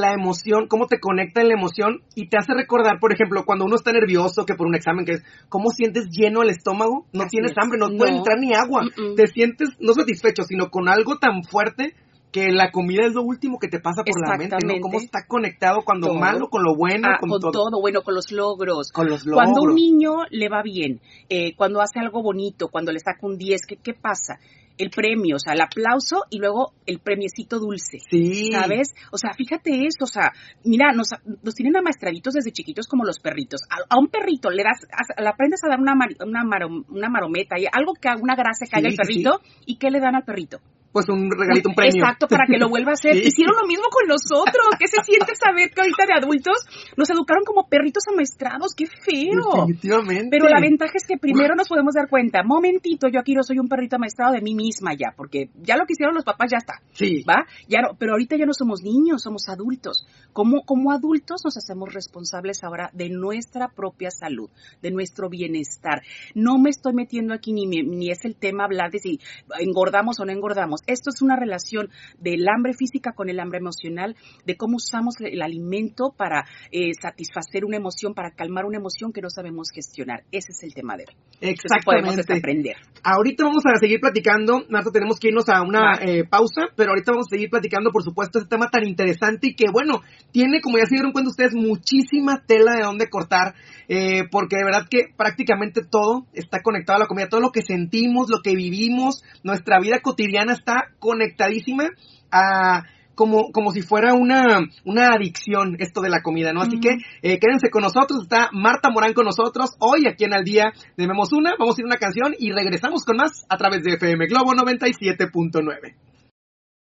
[0.01, 3.65] la emoción, cómo te conecta en la emoción y te hace recordar, por ejemplo, cuando
[3.65, 7.07] uno está nervioso, que por un examen, que es, ¿cómo sientes lleno el estómago?
[7.13, 8.83] No tienes hambre, no, puede entrar ni agua.
[9.17, 11.95] Te sientes no satisfecho, sino con algo tan fuerte
[12.33, 14.75] que la comida es lo último que te pasa por la mente, ¿no?
[14.83, 17.81] Cómo está conectado cuando malo, con lo bueno, ah, con, todo.
[17.81, 18.93] bueno, con los logros.
[18.93, 19.43] Con los logros.
[19.43, 23.39] Cuando un niño le va bien, eh, cuando hace algo bonito, cuando le saca un
[23.39, 24.39] 10, ¿qué, ¿qué pasa?
[24.79, 27.99] El premio, o sea, el aplauso y luego el premiecito dulce.
[28.11, 28.53] Sí.
[28.53, 28.95] ¿Sabes?
[29.11, 30.33] O sea, fíjate eso, o sea,
[30.65, 31.09] mira, nos,
[31.43, 33.63] nos tienen amaestraditos desde chiquitos como los perritos.
[33.89, 34.87] A, un perrito le das,
[35.19, 36.43] le aprendes a dar una, una,
[36.89, 40.01] una marometa y algo que haga una grasa que haga el perrito, ¿y qué le
[40.01, 40.61] dan al perrito?
[40.93, 42.03] Pues un regalito, un premio.
[42.03, 43.17] Exacto, para que lo vuelva a hacer.
[43.17, 44.67] Hicieron lo mismo con nosotros.
[44.79, 46.57] ¿Qué se siente saber que ahorita de adultos
[46.97, 48.75] nos educaron como perritos amaestrados?
[48.75, 49.67] ¡Qué feo!
[49.67, 50.29] Definitivamente.
[50.31, 53.59] Pero la ventaja es que primero nos podemos dar cuenta, momentito, yo aquí no soy
[53.59, 56.59] un perrito amaestrado de mí misma ya, porque ya lo que hicieron los papás ya
[56.59, 56.81] está.
[56.93, 57.23] Sí.
[57.29, 57.47] ¿Va?
[57.69, 60.07] Ya no, pero ahorita ya no somos niños, somos adultos.
[60.33, 64.51] Como, como adultos nos hacemos responsables ahora de nuestra propia salud,
[64.83, 66.03] de nuestro bienestar.
[66.35, 69.21] No me estoy metiendo aquí ni, ni es el tema hablar de si
[69.59, 74.17] engordamos o no engordamos esto es una relación del hambre física con el hambre emocional,
[74.45, 79.21] de cómo usamos el alimento para eh, satisfacer una emoción, para calmar una emoción que
[79.21, 80.23] no sabemos gestionar.
[80.33, 81.17] Ese es el tema de hoy.
[81.41, 81.85] Exactamente.
[81.85, 82.77] podemos aprender.
[83.03, 87.13] Ahorita vamos a seguir platicando, Marta, tenemos que irnos a una eh, pausa, pero ahorita
[87.13, 90.79] vamos a seguir platicando, por supuesto, este tema tan interesante y que, bueno, tiene, como
[90.79, 93.55] ya se dieron cuenta ustedes, muchísima tela de dónde cortar,
[93.89, 97.63] eh, porque de verdad que prácticamente todo está conectado a la comida, todo lo que
[97.63, 101.91] sentimos, lo que vivimos, nuestra vida cotidiana está conectadísima
[102.31, 102.83] a
[103.15, 106.61] como, como si fuera una, una adicción esto de la comida, ¿no?
[106.61, 110.45] Así que eh, quédense con nosotros, está Marta Morán con nosotros, hoy aquí en Al
[110.45, 113.57] Día de Memos Una, vamos a ir a una canción y regresamos con más a
[113.57, 115.95] través de FM Globo 97.9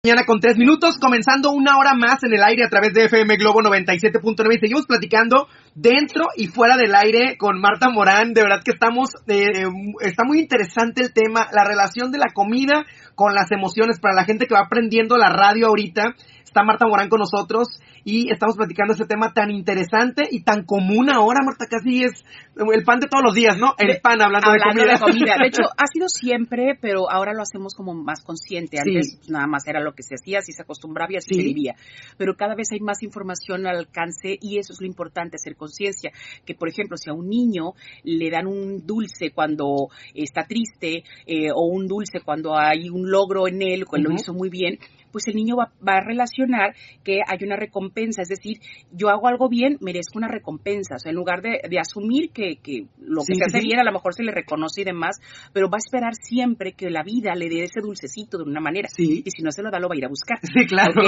[0.06, 3.38] mañana con tres minutos, comenzando una hora más en el aire a través de FM
[3.38, 8.32] Globo 97.9 y seguimos platicando dentro y fuera del aire con Marta Morán.
[8.32, 9.66] De verdad que estamos, eh,
[10.02, 12.86] está muy interesante el tema, la relación de la comida
[13.16, 16.14] con las emociones para la gente que va aprendiendo la radio ahorita
[16.56, 17.68] Está Marta Morán con nosotros
[18.02, 22.24] y estamos platicando ese tema tan interesante y tan común ahora, Marta, casi es
[22.56, 23.74] el pan de todos los días, ¿no?
[23.76, 24.58] El pan hablando, de,
[24.98, 25.36] comida.
[25.38, 28.78] de hecho, ha sido siempre, pero ahora lo hacemos como más consciente.
[28.78, 31.42] Antes pues, nada más era lo que se hacía, así se acostumbraba y así se
[31.42, 31.74] vivía.
[32.16, 36.10] Pero cada vez hay más información al alcance y eso es lo importante, hacer conciencia.
[36.46, 41.50] Que, por ejemplo, si a un niño le dan un dulce cuando está triste eh,
[41.54, 44.78] o un dulce cuando hay un logro en él, cuando lo hizo muy bien,
[45.16, 48.58] pues el niño va, a relacionar que hay una recompensa, es decir,
[48.92, 52.58] yo hago algo bien, merezco una recompensa, o sea, en lugar de, asumir que,
[53.00, 55.16] lo que se hace bien a lo mejor se le reconoce y demás,
[55.54, 58.90] pero va a esperar siempre que la vida le dé ese dulcecito de una manera,
[58.98, 60.38] y si no se lo da, lo va a ir a buscar.
[60.42, 61.00] Sí, claro.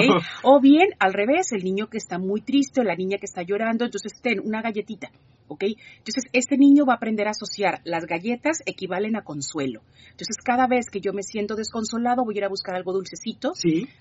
[0.42, 3.42] O bien, al revés, el niño que está muy triste o la niña que está
[3.42, 5.10] llorando, entonces ten una galletita
[5.48, 5.64] ¿ok?
[5.98, 9.82] Entonces, este niño va a aprender a asociar las galletas equivalen a consuelo.
[10.10, 13.52] Entonces, cada vez que yo me siento desconsolado, voy a ir a buscar algo dulcecito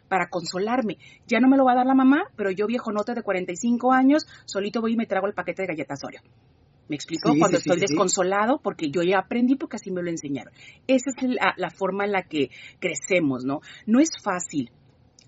[0.08, 0.98] para consolarme.
[1.28, 3.92] Ya no me lo va a dar la mamá, pero yo, viejo nota de 45
[3.92, 6.22] años, solito voy y me trago el paquete de galletas Oreo.
[6.90, 7.34] ¿Me explico?
[7.38, 10.54] Cuando estoy desconsolado, porque yo ya aprendí porque así me lo enseñaron.
[10.88, 13.60] Esa es la, la, forma en la que crecemos, ¿no?
[13.86, 14.72] No es fácil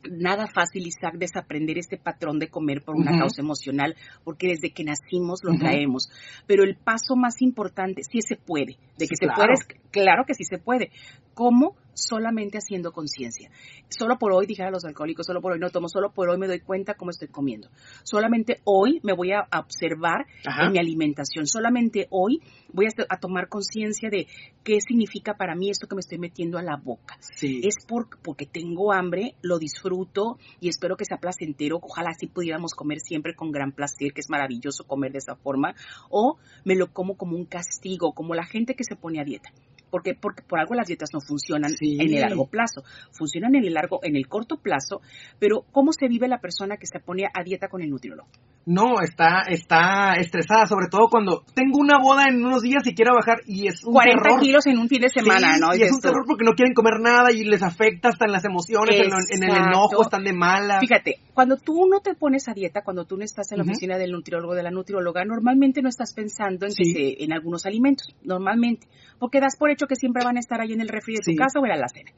[0.10, 4.84] nada fácil, Isaac, desaprender este patrón de comer por una causa emocional, porque desde que
[4.84, 6.10] nacimos lo traemos.
[6.48, 9.54] Pero el paso más importante, sí se puede, de que se puede,
[9.92, 10.92] claro que sí se puede.
[11.34, 11.76] ¿Cómo?
[12.00, 13.50] Solamente haciendo conciencia.
[13.90, 16.38] Solo por hoy, dije a los alcohólicos, solo por hoy no tomo, solo por hoy
[16.38, 17.70] me doy cuenta cómo estoy comiendo.
[18.04, 21.46] Solamente hoy me voy a observar en mi alimentación.
[21.46, 24.28] Solamente hoy voy a, tomar conciencia de
[24.64, 27.18] qué significa para mí esto que me estoy metiendo a la boca.
[27.42, 27.76] Es
[28.24, 31.80] porque tengo hambre, lo disfruto y espero que sea placentero.
[31.82, 35.76] Ojalá así pudiéramos comer siempre con gran placer, que es maravilloso comer de esa forma.
[36.10, 39.52] O me lo como como un castigo, como la gente que se pone a dieta
[39.90, 43.74] porque, porque por algo las dietas no funcionan en el largo plazo, funcionan en el
[43.74, 45.02] largo, en el corto plazo,
[45.40, 48.30] pero ¿cómo se vive la persona que se pone a dieta con el nutriólogo?
[48.66, 53.16] No, está, está estresada, sobre todo cuando tengo una boda en unos días y quiero
[53.16, 55.76] bajar y es un 40 kilos en un fin de semana, ¿no?
[55.76, 58.46] Y, es un terror porque no quieren comer nada y les afecta hasta en las
[58.46, 58.96] emociones,
[59.32, 60.80] en, el enojo, están de mala.
[60.82, 63.98] Fíjate, cuando tú no te pones a dieta, cuando tú no estás en la oficina
[63.98, 68.88] del nutriólogo, de la nutrióloga, normalmente no estás pensando en, en algunos alimentos, normalmente,
[69.20, 71.36] porque das por hecho que siempre van a estar ahí en el refri de tu
[71.36, 72.12] casa o en la cena.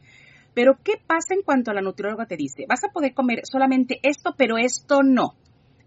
[0.53, 2.65] Pero, ¿qué pasa en cuanto a la nutrióloga te dice?
[2.67, 5.35] Vas a poder comer solamente esto, pero esto no.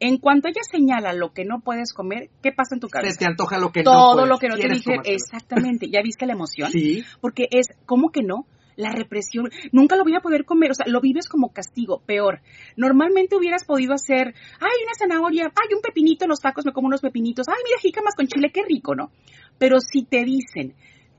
[0.00, 3.12] En cuanto ella señala lo que no puedes comer, ¿qué pasa en tu cabeza?
[3.12, 5.88] Se te antoja lo que Todo no Todo lo que no te dije, exactamente.
[5.90, 6.70] ¿Ya viste la emoción?
[6.70, 7.04] Sí.
[7.20, 8.46] Porque es, ¿cómo que no?
[8.76, 12.40] la represión, nunca lo voy a poder comer, o sea, lo vives como castigo, peor.
[12.76, 16.88] Normalmente hubieras podido hacer, ay, una zanahoria, ay, un pepinito en los tacos, me como
[16.88, 19.10] unos pepinitos, ay, mira, jícamas con chile, qué rico, ¿no?
[19.58, 20.74] Pero si te dicen,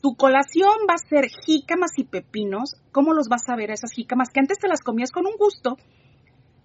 [0.05, 4.29] tu colación va a ser jícamas y pepinos, ¿cómo los vas a ver esas jícamas
[4.29, 5.77] que antes te las comías con un gusto?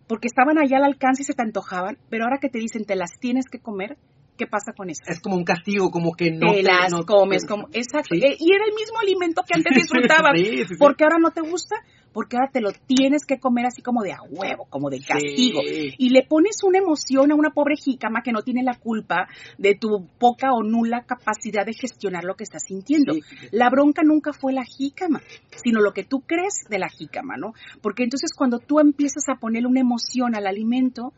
[0.06, 2.96] Porque estaban allá al alcance y se te antojaban, pero ahora que te dicen te
[2.96, 3.96] las tienes que comer,
[4.40, 5.02] ¿qué pasa con eso?
[5.06, 8.14] Es como un castigo, como que no te, las comes, como exacto.
[8.14, 10.32] Eh, y era el mismo alimento que antes disfrutabas,
[10.78, 11.76] porque ahora no te gusta,
[12.14, 15.60] porque ahora te lo tienes que comer así como de a huevo, como de castigo.
[15.62, 19.74] Y le pones una emoción a una pobre jícama que no tiene la culpa de
[19.74, 23.12] tu poca o nula capacidad de gestionar lo que estás sintiendo.
[23.52, 25.20] La bronca nunca fue la jícama,
[25.62, 27.52] sino lo que tú crees de la jícama, ¿no?
[27.82, 31.12] Porque entonces cuando tú empiezas a ponerle una emoción al alimento,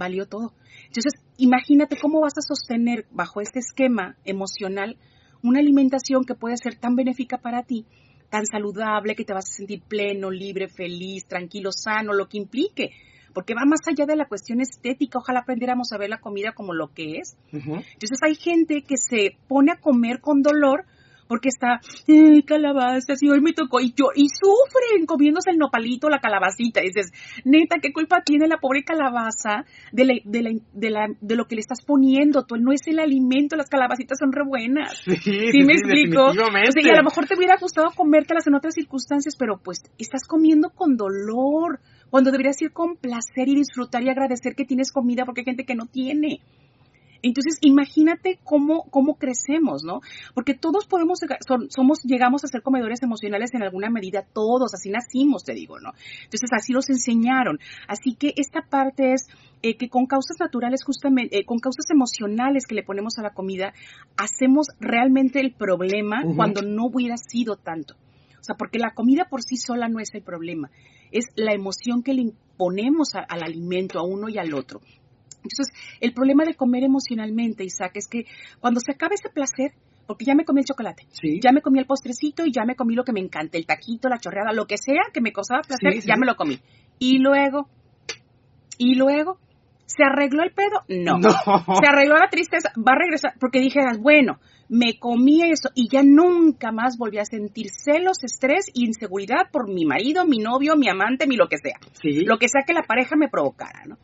[0.00, 0.54] valió todo.
[0.86, 4.96] Entonces, imagínate cómo vas a sostener bajo este esquema emocional
[5.42, 7.86] una alimentación que puede ser tan benéfica para ti
[8.30, 12.90] tan saludable que te vas a sentir pleno, libre, feliz, tranquilo, sano, lo que implique.
[13.34, 15.18] Porque va más allá de la cuestión estética.
[15.18, 17.36] Ojalá aprendiéramos a ver la comida como lo que es.
[17.52, 20.84] Entonces hay gente que se pone a comer con dolor
[21.30, 26.08] porque está, eh, calabaza, si hoy me tocó, y yo, y sufren comiéndose el nopalito,
[26.08, 27.12] la calabacita, y dices,
[27.44, 31.44] neta, ¿qué culpa tiene la pobre calabaza de, la, de, la, de, la, de lo
[31.44, 32.46] que le estás poniendo?
[32.46, 35.04] Tú no es el alimento, las calabacitas son re buenas.
[35.04, 36.32] Sí, me explico?
[36.34, 40.70] y a lo mejor te hubiera gustado comértelas en otras circunstancias, pero pues estás comiendo
[40.70, 41.78] con dolor,
[42.10, 45.64] cuando deberías ir con placer y disfrutar y agradecer que tienes comida porque hay gente
[45.64, 46.40] que no tiene.
[47.22, 50.00] Entonces, imagínate cómo, cómo crecemos, ¿no?
[50.34, 51.20] Porque todos podemos,
[51.68, 55.92] somos, llegamos a ser comedores emocionales en alguna medida, todos, así nacimos, te digo, ¿no?
[56.24, 57.58] Entonces, así nos enseñaron.
[57.88, 59.26] Así que esta parte es
[59.62, 63.34] eh, que con causas naturales, justamente, eh, con causas emocionales que le ponemos a la
[63.34, 63.74] comida,
[64.16, 67.94] hacemos realmente el problema cuando no hubiera sido tanto.
[68.40, 70.70] O sea, porque la comida por sí sola no es el problema,
[71.12, 74.80] es la emoción que le imponemos al alimento, a uno y al otro.
[75.42, 75.68] Entonces,
[76.00, 78.24] el problema de comer emocionalmente, Isaac, es que
[78.60, 79.72] cuando se acaba ese placer,
[80.06, 81.06] porque ya me comí el chocolate,
[81.40, 84.08] ya me comí el postrecito y ya me comí lo que me encanta, el taquito,
[84.08, 86.58] la chorreada, lo que sea que me causaba placer, ya me lo comí.
[86.98, 87.68] Y luego,
[88.76, 89.38] y luego,
[89.86, 90.82] ¿se arregló el pedo?
[90.88, 91.18] No.
[91.18, 91.30] no.
[91.30, 92.70] ¿Se arregló la tristeza?
[92.76, 97.24] Va a regresar, porque dijeras, bueno, me comí eso y ya nunca más volví a
[97.24, 101.78] sentir celos, estrés inseguridad por mi marido, mi novio, mi amante, mi lo que sea.
[102.02, 103.98] Lo que sea que la pareja me provocara, ¿no?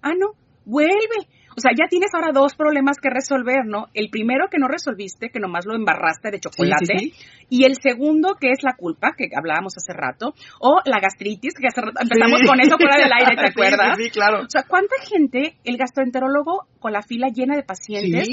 [0.00, 1.28] Ah, no, vuelve.
[1.54, 3.88] O sea, ya tienes ahora dos problemas que resolver, ¿no?
[3.92, 7.12] El primero que no resolviste, que nomás lo embarraste de chocolate,
[7.50, 11.68] y el segundo que es la culpa, que hablábamos hace rato, o la gastritis, que
[11.68, 13.98] hace rato empezamos con eso fuera del aire, ¿te acuerdas?
[13.98, 14.44] Sí, claro.
[14.46, 18.28] O sea, ¿cuánta gente, el gastroenterólogo con la fila llena de pacientes,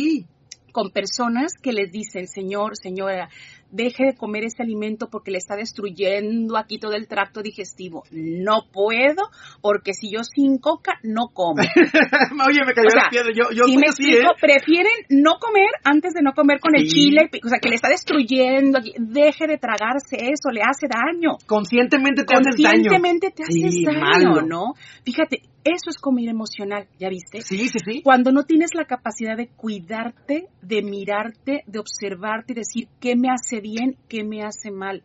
[0.72, 3.30] con personas que les dicen, señor, señora,
[3.72, 8.04] deje de comer ese alimento porque le está destruyendo aquí todo el tracto digestivo.
[8.12, 9.30] No puedo,
[9.62, 11.62] porque si yo sin coca no como.
[12.48, 13.32] Oye, me cayó la piedra.
[13.34, 14.36] Yo, yo me explico, ¿eh?
[14.40, 17.90] prefieren no comer antes de no comer con el chile, o sea, que le está
[17.90, 18.80] destruyendo.
[18.98, 21.38] Deje de tragarse eso, le hace daño.
[21.46, 22.90] Conscientemente te haces daño.
[22.90, 24.74] Conscientemente te haces daño, ¿no?
[25.04, 27.42] Fíjate, eso es comer emocional, ¿ya viste?
[27.42, 28.02] Sí, sí, sí.
[28.02, 33.30] Cuando no tienes la capacidad de cuidarte, de mirarte, de observarte y decir qué me
[33.30, 35.04] hace bien, qué me hace mal,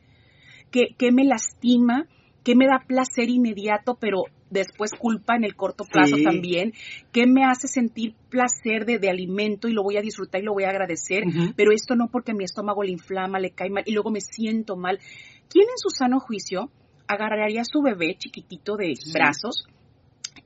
[0.70, 2.06] qué, qué me lastima,
[2.44, 6.72] qué me da placer inmediato, pero después culpa en el corto plazo también,
[7.12, 10.64] qué me hace sentir placer de, alimento y lo voy a disfrutar y lo voy
[10.64, 11.24] a agradecer,
[11.56, 14.76] pero esto no porque mi estómago le inflama, le cae mal y luego me siento
[14.76, 14.98] mal.
[15.48, 16.70] ¿Quién en su sano juicio
[17.06, 19.66] agarraría a su bebé chiquitito de brazos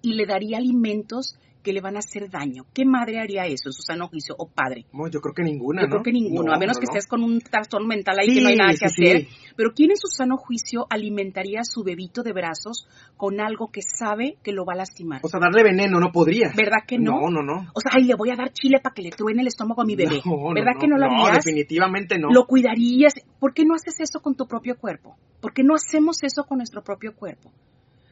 [0.02, 2.64] y le daría alimentos que le van a hacer daño.
[2.72, 4.86] ¿Qué madre haría eso en su sano juicio o padre?
[5.12, 5.82] yo creo que ninguna.
[5.82, 8.48] Yo creo que ninguno, a menos que estés con un trastorno mental ahí que no
[8.48, 9.26] hay nada que hacer.
[9.54, 13.82] Pero ¿quién en su sano juicio alimentaría a su bebito de brazos con algo que
[13.82, 15.20] sabe que lo va a lastimar?
[15.22, 16.48] O sea, darle veneno no podría.
[16.56, 17.20] ¿Verdad que no?
[17.20, 17.70] No, no, no.
[17.74, 19.84] O sea, ay, le voy a dar chile para que le truene el estómago a
[19.84, 20.22] mi bebé.
[20.54, 21.28] ¿Verdad que no lo harías?
[21.28, 22.30] No, definitivamente no.
[22.30, 23.12] Lo cuidarías.
[23.38, 25.18] ¿Por qué no haces eso con tu propio cuerpo?
[25.42, 27.52] ¿Por qué no hacemos eso con nuestro propio cuerpo?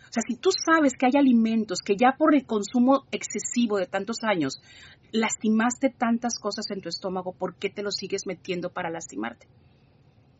[0.09, 3.87] O sea, si tú sabes que hay alimentos que ya por el consumo excesivo de
[3.87, 4.61] tantos años
[5.13, 9.47] lastimaste tantas cosas en tu estómago, ¿por qué te lo sigues metiendo para lastimarte?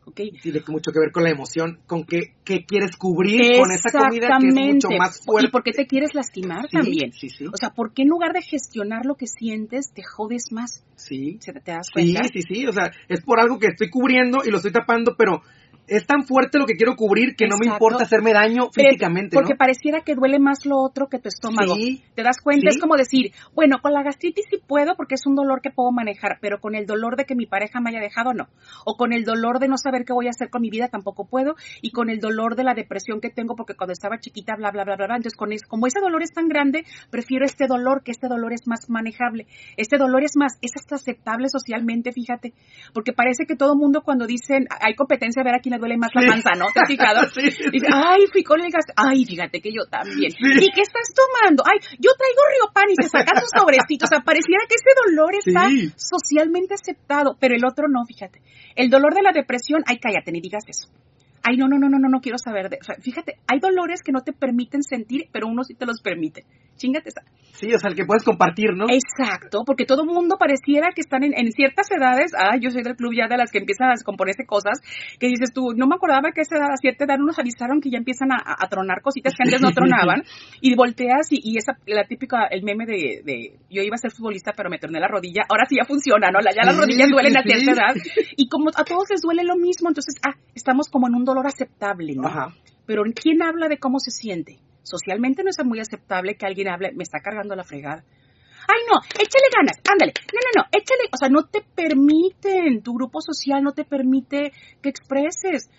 [0.05, 0.31] ¿Okay?
[0.31, 4.47] Tiene mucho que ver con la emoción, con qué, quieres cubrir con esa comida que
[4.47, 5.49] es mucho más fuerte.
[5.49, 7.11] ¿Y por qué te quieres lastimar también?
[7.11, 7.45] Sí, sí.
[7.45, 10.85] O sea, ¿por qué en lugar de gestionar lo que sientes, te jodes más?
[10.95, 11.37] Sí.
[11.41, 12.23] ¿Se te, te das cuenta?
[12.23, 12.67] Sí, sí, sí.
[12.67, 15.41] O sea, es por algo que estoy cubriendo y lo estoy tapando, pero
[15.87, 19.33] es tan fuerte lo que quiero cubrir que no me importa hacerme daño físicamente.
[19.33, 21.75] Porque pareciera que duele más lo otro que tu estómago.
[22.13, 22.69] ¿Te das cuenta?
[22.69, 25.91] Es como decir, bueno, con la gastritis sí puedo porque es un dolor que puedo
[25.91, 28.47] manejar, pero con el dolor de que mi pareja me haya dejado, no.
[28.85, 31.25] O con el dolor de no saber qué voy a hacer con mi vida, tampoco
[31.25, 31.55] puedo.
[31.81, 34.83] Y con el dolor de la depresión que tengo porque cuando estaba chiquita, bla, bla,
[34.83, 35.15] bla, bla, bla.
[35.15, 38.67] Entonces, con como ese dolor es tan grande, prefiero este dolor, que este dolor es
[38.67, 39.47] más manejable.
[39.77, 42.53] Este dolor es más, es hasta aceptable socialmente, fíjate.
[42.93, 45.97] Porque parece que todo mundo cuando dicen, hay competencia, a ver a quién le duele
[45.97, 46.65] más la panza, ¿no?
[46.73, 47.21] ¿Te has fijado?
[47.93, 48.85] Ay, fui con el gas.
[48.95, 50.33] Ay, fíjate que yo también.
[50.33, 51.63] ¿Y qué estás tomando?
[51.65, 54.09] Ay, yo traigo Riopan y se saca sus sobrecitos.
[54.09, 58.41] O sea, pareciera que ese dolor está socialmente aceptado, pero el otro no, fíjate.
[58.75, 60.89] El dolor de la depresión, ay, cállate, ni digas eso
[61.47, 62.77] ay, no, no, no, no, no quiero saber de.
[62.81, 66.01] O sea, fíjate, hay dolores que no te permiten sentir, pero uno sí te los
[66.01, 66.43] permite.
[66.75, 67.21] Chingate esa.
[67.53, 68.85] Sí, o sea, el que puedes compartir, ¿no?
[68.85, 72.31] Exacto, porque todo mundo pareciera que están en, ciertas edades.
[72.37, 74.79] Ah, yo soy del club ya de las que empiezan a descomponerse cosas,
[75.19, 77.81] que dices tú, no me acordaba que a esa edad, a cierta edad nos avisaron
[77.81, 80.23] que ya empiezan a, tronar cositas que antes no tronaban,
[80.61, 84.11] y volteas y, y, esa, la típica, el meme de, de, yo iba a ser
[84.11, 86.39] futbolista, pero me torné la rodilla, ahora sí ya funciona, ¿no?
[86.41, 87.95] Ya las rodillas duelen a cierta edad,
[88.35, 91.36] y como a todos les duele lo mismo, entonces, ah, estamos como en un dolor
[91.45, 92.27] aceptable, ¿no?
[92.27, 92.55] Ajá.
[92.85, 94.59] Pero ¿quién habla de cómo se siente?
[94.83, 98.03] Socialmente no es muy aceptable que alguien hable, me está cargando la fregada.
[98.69, 100.13] Ay, no, échale ganas, ándale.
[100.33, 101.09] No, no, no, échale.
[101.13, 105.69] O sea, no te permiten, tu grupo social no te permite que expreses.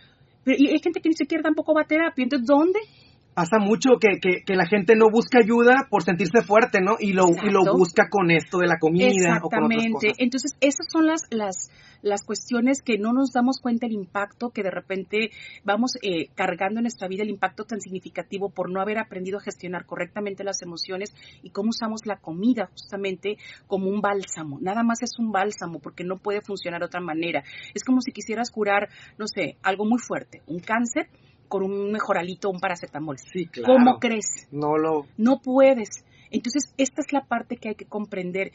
[0.45, 2.23] Pero, y hay gente que ni siquiera tampoco va a terapia.
[2.23, 2.81] Entonces, ¿dónde?
[3.39, 6.97] Pasa mucho que, que, que, la gente no busca ayuda por sentirse fuerte, ¿no?
[6.99, 10.15] Y lo, y lo busca con esto de la comida o con otras cosas.
[10.19, 11.71] Entonces, esas son las, las,
[12.03, 15.31] las cuestiones que no nos damos cuenta el impacto que de repente
[15.63, 19.41] vamos eh, cargando en nuestra vida, el impacto tan significativo por no haber aprendido a
[19.41, 23.37] gestionar correctamente las emociones y cómo usamos la comida justamente
[23.69, 24.59] como un bálsamo.
[24.61, 27.45] Nada más es un bálsamo porque no puede funcionar de otra manera.
[27.73, 31.09] Es como si quisieras curar, no sé, algo muy fuerte, un cáncer
[31.49, 33.19] con un mejoralito, un paracetamol.
[33.19, 33.75] Sí, claro.
[33.75, 34.49] ¿Cómo crees?
[34.53, 35.07] No lo...
[35.17, 36.05] No puedes.
[36.31, 38.53] Entonces, esta es la parte que hay que comprender.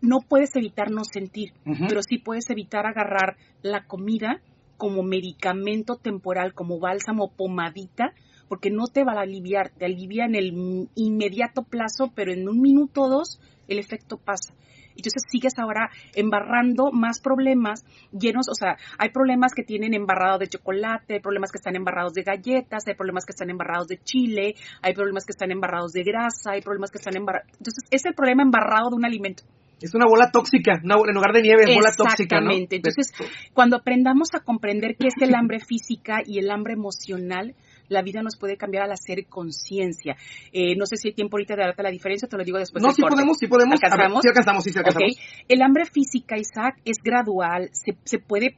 [0.00, 1.52] No puedes evitar no sentir,
[1.88, 4.40] pero sí puedes evitar agarrar la comida
[4.76, 8.12] como medicamento temporal, como bálsamo, pomadita,
[8.48, 12.60] porque no te va a aliviar, te alivia en el inmediato plazo, pero en un
[12.60, 14.54] minuto o dos el efecto pasa.
[15.02, 20.46] Entonces sigues ahora embarrando más problemas llenos, o sea, hay problemas que tienen embarrado de
[20.46, 24.54] chocolate, hay problemas que están embarrados de galletas, hay problemas que están embarrados de chile,
[24.80, 27.48] hay problemas que están embarrados de grasa, hay problemas que están embarrados.
[27.58, 29.42] Entonces es el problema embarrado de un alimento.
[29.80, 32.36] Es una bola tóxica, una, en lugar de nieve es bola tóxica.
[32.36, 32.76] Exactamente.
[32.76, 33.12] Entonces,
[33.52, 37.56] cuando aprendamos a comprender qué es el hambre física y el hambre emocional,
[37.92, 40.16] la vida nos puede cambiar al hacer conciencia.
[40.52, 42.82] Eh, no sé si hay tiempo ahorita de darte la diferencia, te lo digo después.
[42.82, 43.78] No, sí podemos, sí podemos.
[43.82, 44.22] ¿Alcanzamos?
[44.22, 45.16] sí alcanzamos, sí, sí alcanzamos.
[45.48, 48.56] El hambre física, Isaac, es gradual, se, se puede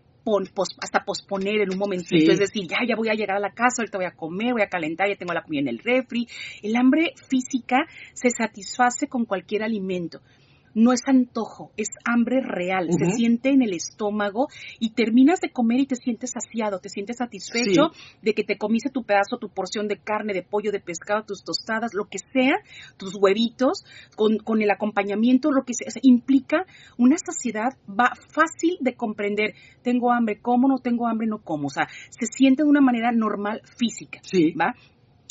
[0.80, 3.82] hasta posponer en un momentito, es decir, ya, ya voy a llegar a la casa,
[3.82, 6.26] ahorita voy a comer, voy a calentar, ya tengo la comida en el refri.
[6.62, 10.20] El hambre física se satisface con cualquier alimento
[10.75, 14.49] no es antojo, es hambre real, se siente en el estómago
[14.79, 17.91] y terminas de comer y te sientes saciado, te sientes satisfecho
[18.22, 21.45] de que te comiste tu pedazo, tu porción de carne, de pollo, de pescado, tus
[21.45, 22.57] tostadas, lo que sea,
[22.97, 23.85] tus huevitos,
[24.16, 26.66] con, con el acompañamiento, lo que sea, implica
[26.99, 29.55] una saciedad va fácil de comprender.
[29.83, 31.66] Tengo hambre, como, no tengo hambre, no como.
[31.66, 34.20] O sea, se siente de una manera normal física.
[34.22, 34.53] Sí.
[34.53, 34.75] ¿Va?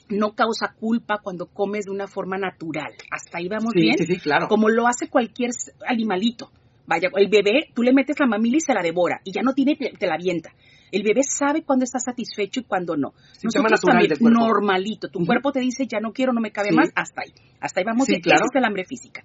[0.10, 2.94] No causa culpa cuando comes de una forma natural.
[3.12, 3.98] Hasta ahí vamos bien.
[3.98, 4.48] Sí, sí, claro.
[4.48, 5.52] Como lo hace cualquier
[5.88, 6.52] animalito.
[6.86, 9.54] Vaya, el bebé, tú le metes la mamila y se la devora y ya no
[9.54, 10.52] tiene, te la avienta.
[10.92, 13.14] El bebé sabe cuándo está satisfecho y cuándo no.
[13.42, 15.08] Nosotros también, normalito.
[15.08, 17.34] Tu cuerpo te dice, ya no quiero, no me cabe más, hasta ahí.
[17.60, 18.22] Hasta ahí vamos bien.
[18.22, 18.46] Claro.
[18.46, 19.24] Ese es el hambre física.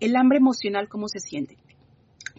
[0.00, 1.58] El hambre emocional, ¿cómo se siente?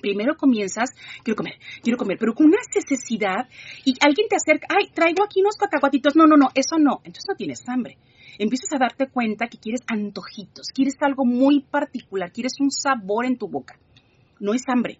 [0.02, 0.92] Primero comienzas,
[1.24, 3.48] quiero comer, quiero comer, pero con una necesidad
[3.86, 7.26] y alguien te acerca, ay, traigo aquí unos cacahuatitos, no, no, no, eso no, entonces
[7.28, 7.98] no tienes hambre.
[8.40, 13.38] Empiezas a darte cuenta que quieres antojitos, quieres algo muy particular, quieres un sabor en
[13.38, 13.78] tu boca.
[14.40, 15.00] No es hambre.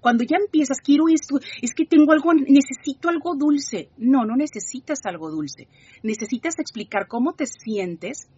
[0.00, 3.88] Cuando ya empiezas, quiero esto, es que tengo algo, necesito algo dulce.
[3.96, 5.66] No, no necesitas algo dulce.
[6.02, 8.28] Necesitas explicar cómo te sientes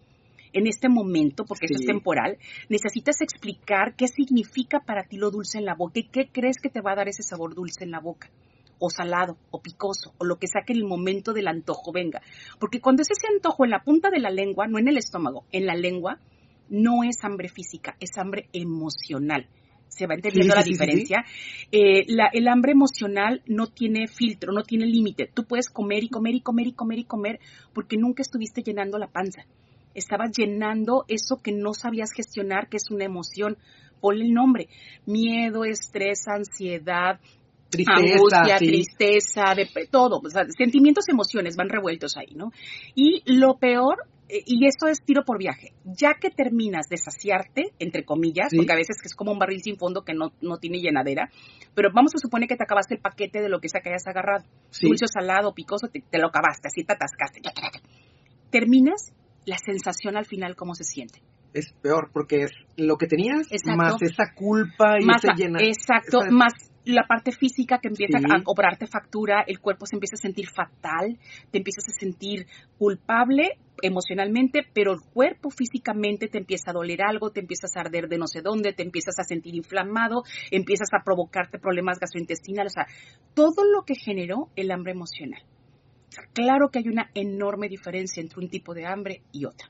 [0.53, 2.37] en este momento, porque eso es temporal,
[2.69, 6.69] necesitas explicar qué significa para ti lo dulce en la boca y qué crees que
[6.69, 8.29] te va a dar ese sabor dulce en la boca
[8.79, 12.21] o salado, o picoso, o lo que sea que en el momento del antojo venga.
[12.59, 15.45] Porque cuando es ese antojo en la punta de la lengua, no en el estómago,
[15.51, 16.19] en la lengua,
[16.69, 19.47] no es hambre física, es hambre emocional.
[19.87, 21.23] ¿Se va entendiendo la diferencia?
[21.71, 25.31] Eh, el hambre emocional no tiene filtro, no tiene límite.
[25.33, 27.39] Tú puedes comer y comer y comer y comer y comer
[27.73, 29.45] porque nunca estuviste llenando la panza
[29.97, 33.57] estabas llenando eso que no sabías gestionar, que es una emoción.
[33.99, 34.69] Ponle el nombre.
[35.05, 37.19] Miedo, estrés, ansiedad,
[37.69, 40.21] tristeza, angustia, tristeza, de, todo.
[40.23, 42.51] O sea, sentimientos, emociones van revueltos ahí, ¿no?
[42.95, 47.73] Y lo peor, eh, y eso es tiro por viaje, ya que terminas de saciarte,
[47.79, 50.79] entre comillas, porque a veces es como un barril sin fondo que no, no tiene
[50.79, 51.29] llenadera,
[51.73, 54.07] pero vamos a suponer que te acabaste el paquete de lo que sea que hayas
[54.07, 54.45] agarrado.
[54.81, 57.41] Dulce, salado, picoso, te, te, lo acabaste, así te atascaste.
[58.49, 59.13] Terminas
[59.47, 61.21] la sensación al final cómo se siente.
[61.53, 65.59] Es peor porque es lo que tenías más esa culpa y más esa llena.
[65.61, 70.21] Exacto, más la parte física que empieza a cobrarte factura, el cuerpo se empieza a
[70.21, 71.17] sentir fatal,
[71.51, 72.45] te empiezas a sentir
[72.77, 78.07] culpable emocionalmente, pero el cuerpo físicamente te empieza a doler algo, te empiezas a arder
[78.07, 82.79] de no sé dónde, te empiezas a sentir inflamado, empiezas a provocarte problemas gastrointestinales, o
[82.81, 82.87] sea,
[83.33, 85.41] todo lo que generó el hambre emocional.
[86.33, 89.69] Claro que hay una enorme diferencia entre un tipo de hambre y otra.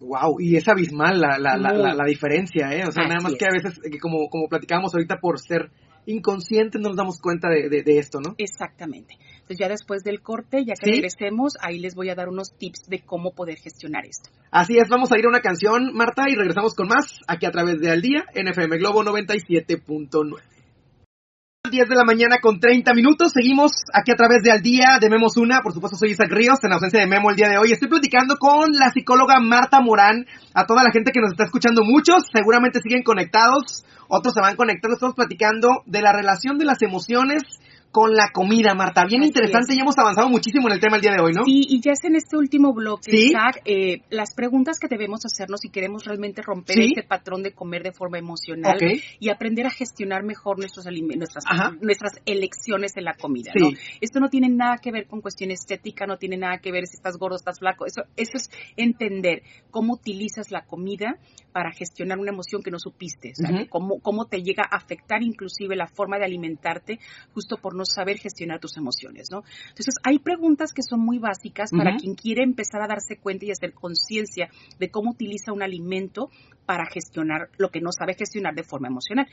[0.00, 2.84] Wow, y es abismal la, la, la, diferencia, ¿eh?
[2.86, 5.72] O sea, nada más que a veces, como, como platicábamos ahorita, por ser
[6.06, 8.34] inconscientes no nos damos cuenta de, de, esto, ¿no?
[8.38, 9.16] Exactamente.
[9.32, 12.88] Entonces ya después del corte, ya que regresemos, ahí les voy a dar unos tips
[12.88, 14.30] de cómo poder gestionar esto.
[14.50, 17.50] Así es, vamos a ir a una canción, Marta, y regresamos con más aquí a
[17.50, 20.57] través de Al Día, NFM Globo 97.9.
[21.70, 23.32] 10 de la mañana con 30 minutos.
[23.32, 25.60] Seguimos aquí a través de Al Día de Memos Una.
[25.60, 27.72] Por supuesto, soy Isaac Ríos, en ausencia de Memo el día de hoy.
[27.72, 30.26] Estoy platicando con la psicóloga Marta Morán.
[30.54, 34.56] A toda la gente que nos está escuchando, muchos seguramente siguen conectados, otros se van
[34.56, 34.94] conectando.
[34.94, 37.42] Estamos platicando de la relación de las emociones
[37.90, 39.04] con la comida, Marta.
[39.06, 41.44] Bien interesante y hemos avanzado muchísimo en el tema el día de hoy, ¿no?
[41.44, 45.60] Sí, y ya es en este último bloque, Isaac, eh, las preguntas que debemos hacernos
[45.60, 48.76] si queremos realmente romper este patrón de comer de forma emocional
[49.18, 51.44] y aprender a gestionar mejor nuestros nuestras,
[51.80, 53.70] nuestras elecciones en la comida, ¿no?
[54.00, 56.96] Esto no tiene nada que ver con cuestión estética, no tiene nada que ver si
[56.96, 57.86] estás gordo, estás flaco.
[57.86, 61.18] Eso, eso es entender cómo utilizas la comida
[61.52, 63.32] para gestionar una emoción que no supiste,
[63.68, 66.98] cómo, cómo te llega a afectar inclusive la forma de alimentarte
[67.34, 69.42] justo por no saber gestionar tus emociones, ¿no?
[69.68, 73.50] Entonces, hay preguntas que son muy básicas para quien quiere empezar a darse cuenta y
[73.50, 76.30] hacer conciencia de cómo utiliza un alimento
[76.68, 79.26] para gestionar lo que no sabe gestionar de forma emocional.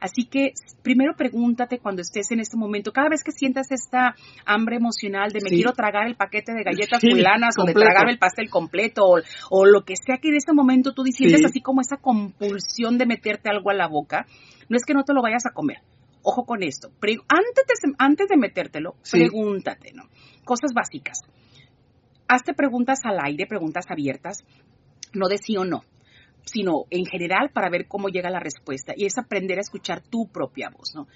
[0.00, 4.76] Así que primero pregúntate cuando estés en este momento, cada vez que sientas esta hambre
[4.76, 8.50] emocional de me quiero tragar el paquete de galletas fulanas o de tragarme el pastel
[8.50, 9.04] completo
[9.50, 13.06] o, lo que sea que en este momento tú sientes así como esa compulsión de
[13.06, 14.26] meterte algo a la boca,
[14.68, 15.78] no es que no te lo vayas a comer,
[16.22, 16.90] ojo con esto,
[17.28, 20.04] antes de, antes de metértelo, pregúntate, ¿no?
[20.44, 21.20] Cosas básicas.
[22.28, 24.44] Hazte preguntas al aire, preguntas abiertas,
[25.12, 25.82] no de sí o no,
[26.44, 28.92] sino en general para ver cómo llega la respuesta.
[28.96, 31.06] Y es aprender a escuchar tu propia voz, ¿no?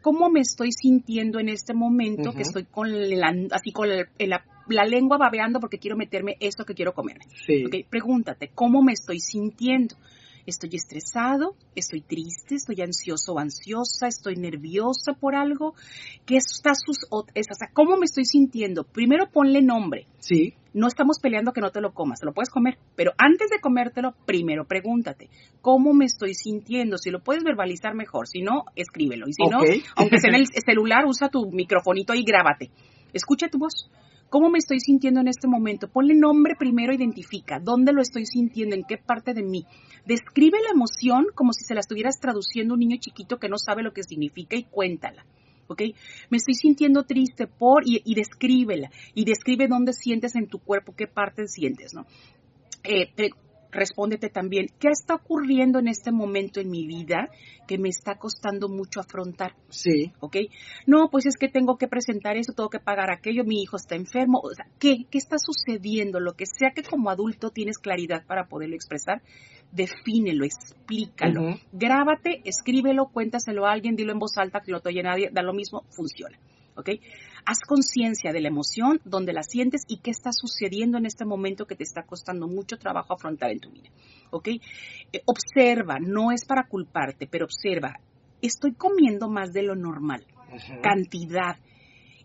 [0.00, 4.84] ¿Cómo me estoy sintiendo en este momento que estoy con la, así con la, la
[4.84, 7.24] lengua babeando porque quiero meterme esto que quiero comerme.
[7.46, 7.64] Sí.
[7.88, 9.96] Pregúntate, ¿cómo me estoy sintiendo?
[10.46, 11.54] ¿Estoy estresado?
[11.74, 12.56] ¿Estoy triste?
[12.56, 14.08] ¿Estoy ansioso o ansiosa?
[14.08, 15.74] ¿Estoy nerviosa por algo?
[16.26, 16.98] ¿Qué está sus...
[17.10, 18.84] o sea, ¿cómo me estoy sintiendo?
[18.84, 20.06] Primero ponle nombre.
[20.18, 20.54] Sí.
[20.74, 23.60] No estamos peleando que no te lo comas, te lo puedes comer, pero antes de
[23.60, 25.30] comértelo, primero pregúntate,
[25.60, 26.98] ¿cómo me estoy sintiendo?
[26.98, 29.28] Si lo puedes verbalizar mejor, si no, escríbelo.
[29.28, 29.84] Y si no, Ok.
[29.96, 32.70] aunque sea en el celular, usa tu microfonito y grábate.
[33.12, 33.88] Escucha tu voz.
[34.34, 35.86] ¿Cómo me estoy sintiendo en este momento?
[35.86, 39.64] Ponle nombre primero, identifica dónde lo estoy sintiendo, en qué parte de mí.
[40.06, 43.58] Describe la emoción como si se la estuvieras traduciendo a un niño chiquito que no
[43.58, 45.24] sabe lo que significa y cuéntala.
[45.68, 45.82] ¿Ok?
[46.30, 50.96] Me estoy sintiendo triste por, y, y descríbela, y describe dónde sientes en tu cuerpo,
[50.96, 52.04] qué parte sientes, ¿no?
[52.82, 53.12] Eh,
[53.74, 57.28] respóndete también, ¿qué está ocurriendo en este momento en mi vida
[57.66, 59.54] que me está costando mucho afrontar?
[59.68, 60.12] Sí.
[60.20, 60.36] ¿ok?
[60.86, 63.96] No, pues es que tengo que presentar eso, tengo que pagar aquello, mi hijo está
[63.96, 65.06] enfermo, o sea, ¿qué?
[65.10, 66.20] ¿Qué está sucediendo?
[66.20, 69.22] Lo que sea que como adulto tienes claridad para poderlo expresar,
[69.72, 75.30] defínelo, explícalo, grábate, escríbelo, cuéntaselo a alguien, dilo en voz alta, que te oye nadie,
[75.32, 76.38] da lo mismo, funciona.
[76.76, 76.90] ¿Ok?
[77.46, 81.66] Haz conciencia de la emoción, donde la sientes y qué está sucediendo en este momento
[81.66, 83.90] que te está costando mucho trabajo afrontar en tu vida.
[84.30, 84.48] ¿Ok?
[84.48, 88.00] Eh, observa, no es para culparte, pero observa,
[88.40, 90.26] estoy comiendo más de lo normal
[90.82, 91.56] cantidad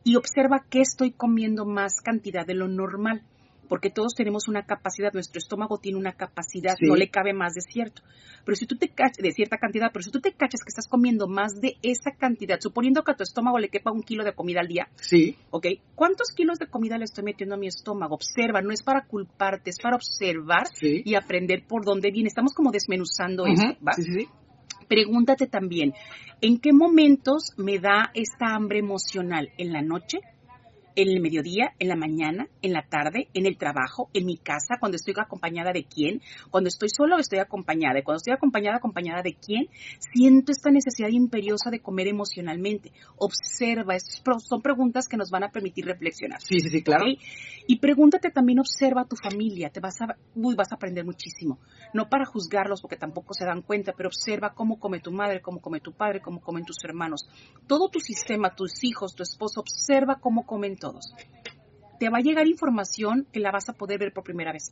[0.03, 3.23] y observa que estoy comiendo más cantidad de lo normal,
[3.69, 6.87] porque todos tenemos una capacidad, nuestro estómago tiene una capacidad, Sí.
[6.87, 8.01] no le cabe más de cierto.
[8.43, 10.87] Pero si tú te cachas, de cierta cantidad, pero si tú te cachas que estás
[10.87, 14.33] comiendo más de esa cantidad, suponiendo que a tu estómago le quepa un kilo de
[14.33, 15.37] comida al día, Sí.
[15.51, 15.67] ¿ok?
[15.95, 18.15] ¿Cuántos kilos de comida le estoy metiendo a mi estómago?
[18.15, 21.03] Observa, no es para culparte, es para observar Sí.
[21.05, 22.27] y aprender por dónde viene.
[22.27, 23.53] Estamos como desmenuzando Ujú.
[23.53, 23.93] esto, ¿va?
[23.93, 24.27] Sí, sí, sí.
[24.87, 25.93] Pregúntate también,
[26.41, 29.49] ¿en qué momentos me da esta hambre emocional?
[29.59, 30.17] ¿En la noche?
[30.99, 31.71] ¿En el mediodía?
[31.79, 32.49] ¿En la mañana?
[32.61, 33.29] ¿En la tarde?
[33.33, 34.09] ¿En el trabajo?
[34.13, 34.75] ¿En mi casa?
[34.81, 36.21] ¿Cuando estoy acompañada de quién?
[36.51, 37.99] ¿Cuando estoy sola o estoy acompañada?
[37.99, 39.69] Y cuando estoy acompañada, ¿acompañada de quién?
[40.13, 42.91] Siento esta necesidad imperiosa de comer emocionalmente.
[43.15, 46.41] Observa, son preguntas que nos van a permitir reflexionar.
[46.41, 47.05] Sí, sí, sí, claro.
[47.65, 51.59] Y pregúntate también, observa a tu familia, te vas a, uy, vas a aprender muchísimo.
[51.93, 55.61] No para juzgarlos porque tampoco se dan cuenta, pero observa cómo come tu madre, cómo
[55.61, 57.29] come tu padre, cómo comen tus hermanos.
[57.67, 60.88] Todo tu sistema, tus hijos, tu esposo, observa cómo comen todos.
[61.99, 64.71] Te va a llegar información que la vas a poder ver por primera vez.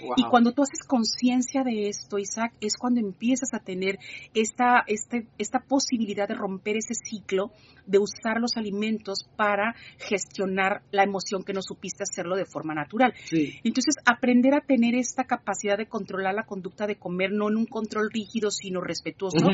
[0.00, 0.14] Wow.
[0.16, 3.98] Y cuando tú haces conciencia de esto, Isaac, es cuando empiezas a tener
[4.32, 7.50] esta, este, esta posibilidad de romper ese ciclo,
[7.84, 13.12] de usar los alimentos para gestionar la emoción que no supiste hacerlo de forma natural.
[13.24, 13.58] Sí.
[13.64, 17.66] Entonces, aprender a tener esta capacidad de controlar la conducta de comer, no en un
[17.66, 19.48] control rígido, sino respetuoso,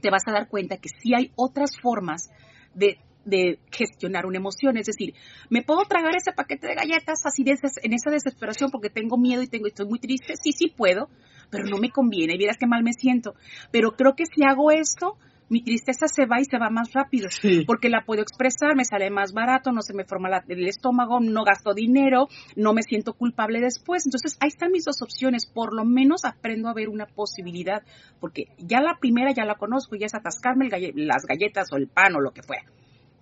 [0.00, 2.30] te vas a dar cuenta que sí hay otras formas
[2.74, 4.76] de, de gestionar una emoción.
[4.78, 5.14] Es decir,
[5.50, 9.18] me puedo tragar ese paquete de galletas así de esas- en esa desesperación porque tengo
[9.18, 10.34] miedo y tengo, estoy muy triste.
[10.42, 11.08] Sí, sí puedo,
[11.50, 12.34] pero no me conviene.
[12.34, 13.34] Y vieras qué mal me siento.
[13.70, 15.18] Pero creo que si hago esto,
[15.48, 17.28] mi tristeza se va y se va más rápido.
[17.30, 17.64] Sí.
[17.66, 21.20] Porque la puedo expresar, me sale más barato, no se me forma la- el estómago,
[21.20, 24.06] no gasto dinero, no me siento culpable después.
[24.06, 25.46] Entonces, ahí están mis dos opciones.
[25.46, 27.82] Por lo menos aprendo a ver una posibilidad.
[28.20, 31.76] Porque ya la primera ya la conozco, ya es atascarme el galle- las galletas o
[31.76, 32.64] el pan o lo que fuera.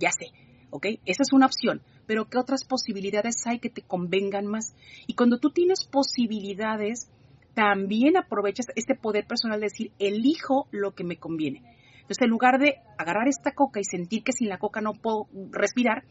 [0.04, 0.26] Ya sé.
[0.68, 0.86] ¿Ok?
[1.06, 1.80] Esa es una opción.
[2.06, 4.74] Pero ¿qué otras posibilidades hay que te convengan más?
[5.06, 7.10] Y cuando tú tienes posibilidades,
[7.54, 11.62] también aprovechas este poder personal de decir, elijo lo que me conviene.
[11.94, 15.26] Entonces, en lugar de agarrar esta coca y sentir que sin la coca no puedo
[15.50, 16.04] respirar,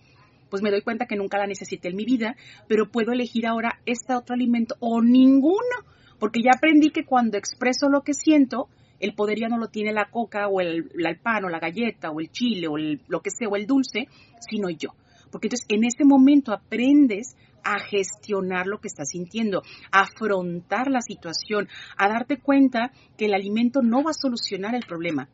[0.49, 2.35] pues me doy cuenta que nunca la necesité en mi vida,
[2.67, 5.77] pero puedo elegir ahora este otro alimento o ninguno,
[6.17, 8.69] porque ya aprendí que cuando expreso lo que siento,
[9.03, 10.89] el poder ya no lo tiene la coca o el,
[11.21, 14.07] pan o la galleta o el chile o el- lo que sea o el dulce,
[14.39, 14.91] sino yo.
[15.29, 17.35] Porque entonces en ese momento aprendes
[17.65, 23.33] a gestionar lo que estás sintiendo, a afrontar la situación, a darte cuenta que el
[23.33, 25.27] alimento no va a solucionar el problema,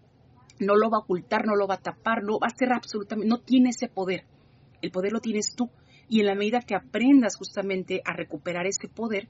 [0.60, 3.30] no lo va a ocultar, no lo va a tapar, no va a ser absolutamente,
[3.30, 4.26] no tiene ese poder.
[4.82, 5.70] El poder lo tienes tú.
[6.08, 9.28] Y en la medida que aprendas justamente a recuperar ese poder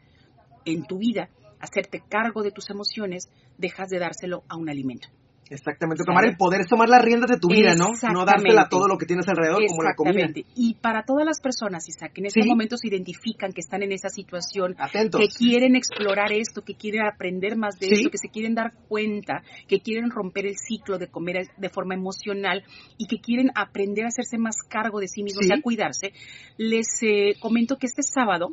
[0.63, 1.29] en tu vida,
[1.59, 5.07] hacerte cargo de tus emociones, dejas de dárselo a un alimento.
[5.51, 6.03] Exactamente.
[6.03, 7.87] Tomar el poder es tomar las riendas de tu vida, ¿no?
[8.13, 10.19] No dársela a todo lo que tienes alrededor como la comida.
[10.25, 10.51] Exactamente.
[10.55, 12.47] Y para todas las personas, Isaac, que en este Sí.
[12.47, 15.19] momento se identifican que están en esa situación, Atentos.
[15.19, 17.93] que quieren explorar esto, que quieren aprender más de Sí.
[17.95, 21.95] esto, que se quieren dar cuenta, que quieren romper el ciclo de comer de forma
[21.95, 22.63] emocional
[22.99, 25.51] y que quieren aprender a hacerse más cargo de sí mismos Sí.
[25.51, 26.13] y a cuidarse,
[26.57, 28.49] les eh, comento que este sábado.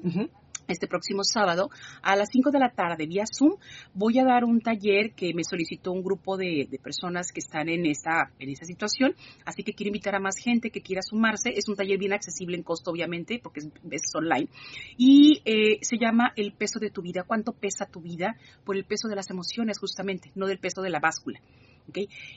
[0.68, 1.70] Este próximo sábado
[2.02, 3.56] a las 5 de la tarde vía Zoom
[3.94, 7.86] voy a dar un taller que me solicitó un grupo de, personas que están en
[7.86, 9.14] esa, en esa situación,
[9.44, 11.50] así que quiero invitar a más gente que quiera sumarse.
[11.50, 14.48] Es un taller bien accesible en costo, obviamente, porque es, online.
[14.96, 17.24] Y eh, se llama El peso de tu vida.
[17.26, 18.36] ¿Cuánto pesa tu vida?
[18.64, 21.40] Por el peso de las emociones, justamente, no del peso de la báscula.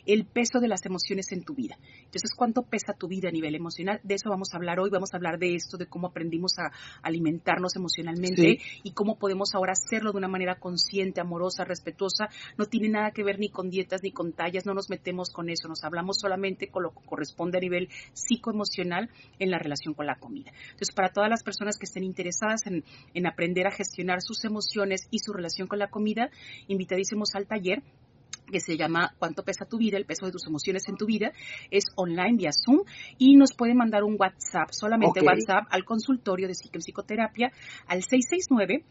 [0.05, 1.77] El peso de las emociones en tu vida.
[1.99, 3.99] Entonces, ¿cuánto pesa tu vida a nivel emocional?
[4.03, 4.89] De eso vamos a hablar hoy.
[4.89, 6.71] Vamos a hablar de esto, de cómo aprendimos a
[7.01, 12.29] alimentarnos emocionalmente y cómo podemos ahora hacerlo de una manera consciente, amorosa, respetuosa.
[12.57, 14.65] No tiene nada que ver ni con dietas ni con tallas.
[14.65, 15.67] No nos metemos con eso.
[15.67, 20.15] Nos hablamos solamente con lo que corresponde a nivel psicoemocional en la relación con la
[20.15, 20.51] comida.
[20.71, 22.83] Entonces, para todas las personas que estén interesadas en,
[23.13, 26.29] en aprender a gestionar sus emociones y su relación con la comida,
[26.67, 27.83] invitadísimos al taller
[28.51, 29.97] que se llama ¿Cuánto pesa tu vida?
[29.97, 31.31] El peso de tus emociones en tu vida.
[31.71, 32.83] Es online vía Zoom
[33.17, 37.51] y nos pueden mandar un WhatsApp, solamente WhatsApp al consultorio de psicoterapia
[37.87, 38.83] al 669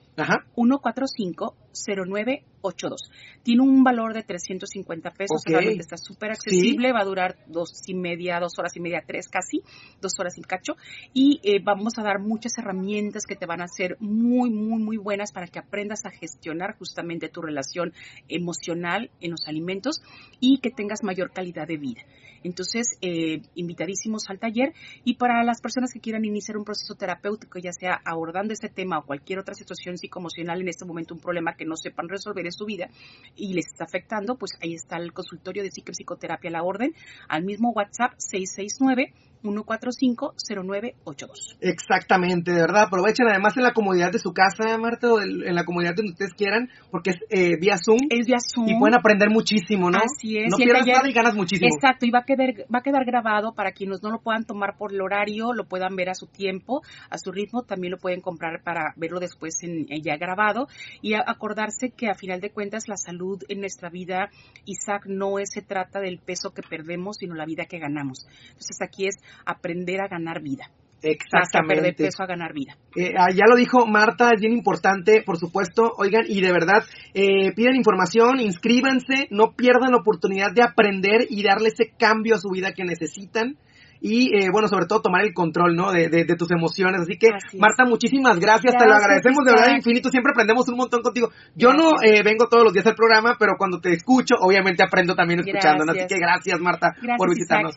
[0.54, 1.56] 145
[1.86, 3.10] 0982.
[3.42, 7.94] Tiene un valor de 350 pesos, realmente está súper accesible, va a durar dos y
[7.94, 9.62] media, dos horas y media, tres casi,
[10.00, 10.74] dos horas y cacho.
[11.12, 14.96] Y eh, vamos a dar muchas herramientas que te van a ser muy, muy, muy
[14.96, 17.92] buenas para que aprendas a gestionar justamente tu relación
[18.28, 20.02] emocional en los alimentos
[20.40, 22.02] y que tengas mayor calidad de vida.
[22.44, 24.72] Entonces, eh, invitadísimos al taller
[25.04, 28.98] y para las personas que quieran iniciar un proceso terapéutico, ya sea abordando este tema
[28.98, 32.52] o cualquier otra situación psicoemocional en este momento, un problema que no sepan resolver en
[32.52, 32.88] su vida
[33.34, 36.94] y les está afectando, pues ahí está el consultorio de psicoterapia a la orden,
[37.28, 39.12] al mismo WhatsApp 669
[39.42, 41.56] 145-0982.
[41.60, 45.64] Exactamente, de verdad, aprovechen además en la comodidad de su casa, Marta, o en la
[45.64, 47.98] comodidad donde ustedes quieran, porque es eh, vía Zoom.
[48.10, 48.68] Es vía Zoom.
[48.68, 49.98] Y pueden aprender muchísimo, ¿no?
[49.98, 50.50] Así es.
[50.50, 51.68] No pierdas nada y ganas muchísimo.
[51.72, 54.76] Exacto, y va a, quedar, va a quedar grabado para quienes no lo puedan tomar
[54.76, 58.20] por el horario, lo puedan ver a su tiempo, a su ritmo, también lo pueden
[58.20, 60.68] comprar para verlo después en, ya grabado
[61.02, 64.30] y acordarse que a final de cuentas la salud en nuestra vida,
[64.64, 68.26] Isaac, no es, se trata del peso que perdemos, sino la vida que ganamos.
[68.48, 70.70] Entonces aquí es aprender a ganar vida.
[71.02, 71.74] Exactamente.
[71.74, 72.76] perder peso a ganar vida.
[72.96, 75.92] Eh, ah, ya lo dijo Marta, es bien importante, por supuesto.
[75.96, 81.42] Oigan, y de verdad, eh, piden información, inscríbanse, no pierdan la oportunidad de aprender y
[81.42, 83.56] darle ese cambio a su vida que necesitan.
[84.00, 85.90] Y eh, bueno, sobre todo tomar el control, ¿no?
[85.90, 87.00] De, de, tus emociones.
[87.00, 91.02] Así que, Marta, muchísimas gracias, te lo agradecemos de verdad infinito, siempre aprendemos un montón
[91.02, 91.30] contigo.
[91.56, 95.16] Yo no eh, vengo todos los días al programa, pero cuando te escucho, obviamente aprendo
[95.16, 95.84] también escuchando.
[95.88, 97.74] Así que gracias, Marta, por visitarnos.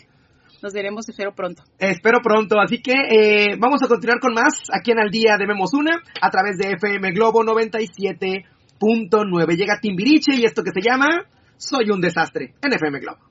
[0.62, 1.64] Nos veremos, espero pronto.
[1.80, 2.60] Espero pronto.
[2.60, 6.04] Así que eh, vamos a continuar con más aquí en Al Día de Memos Una
[6.22, 9.58] a través de FM Globo 97.9.
[9.58, 11.26] Llega Timbiriche y esto que se llama
[11.58, 13.31] Soy un desastre en FM Globo.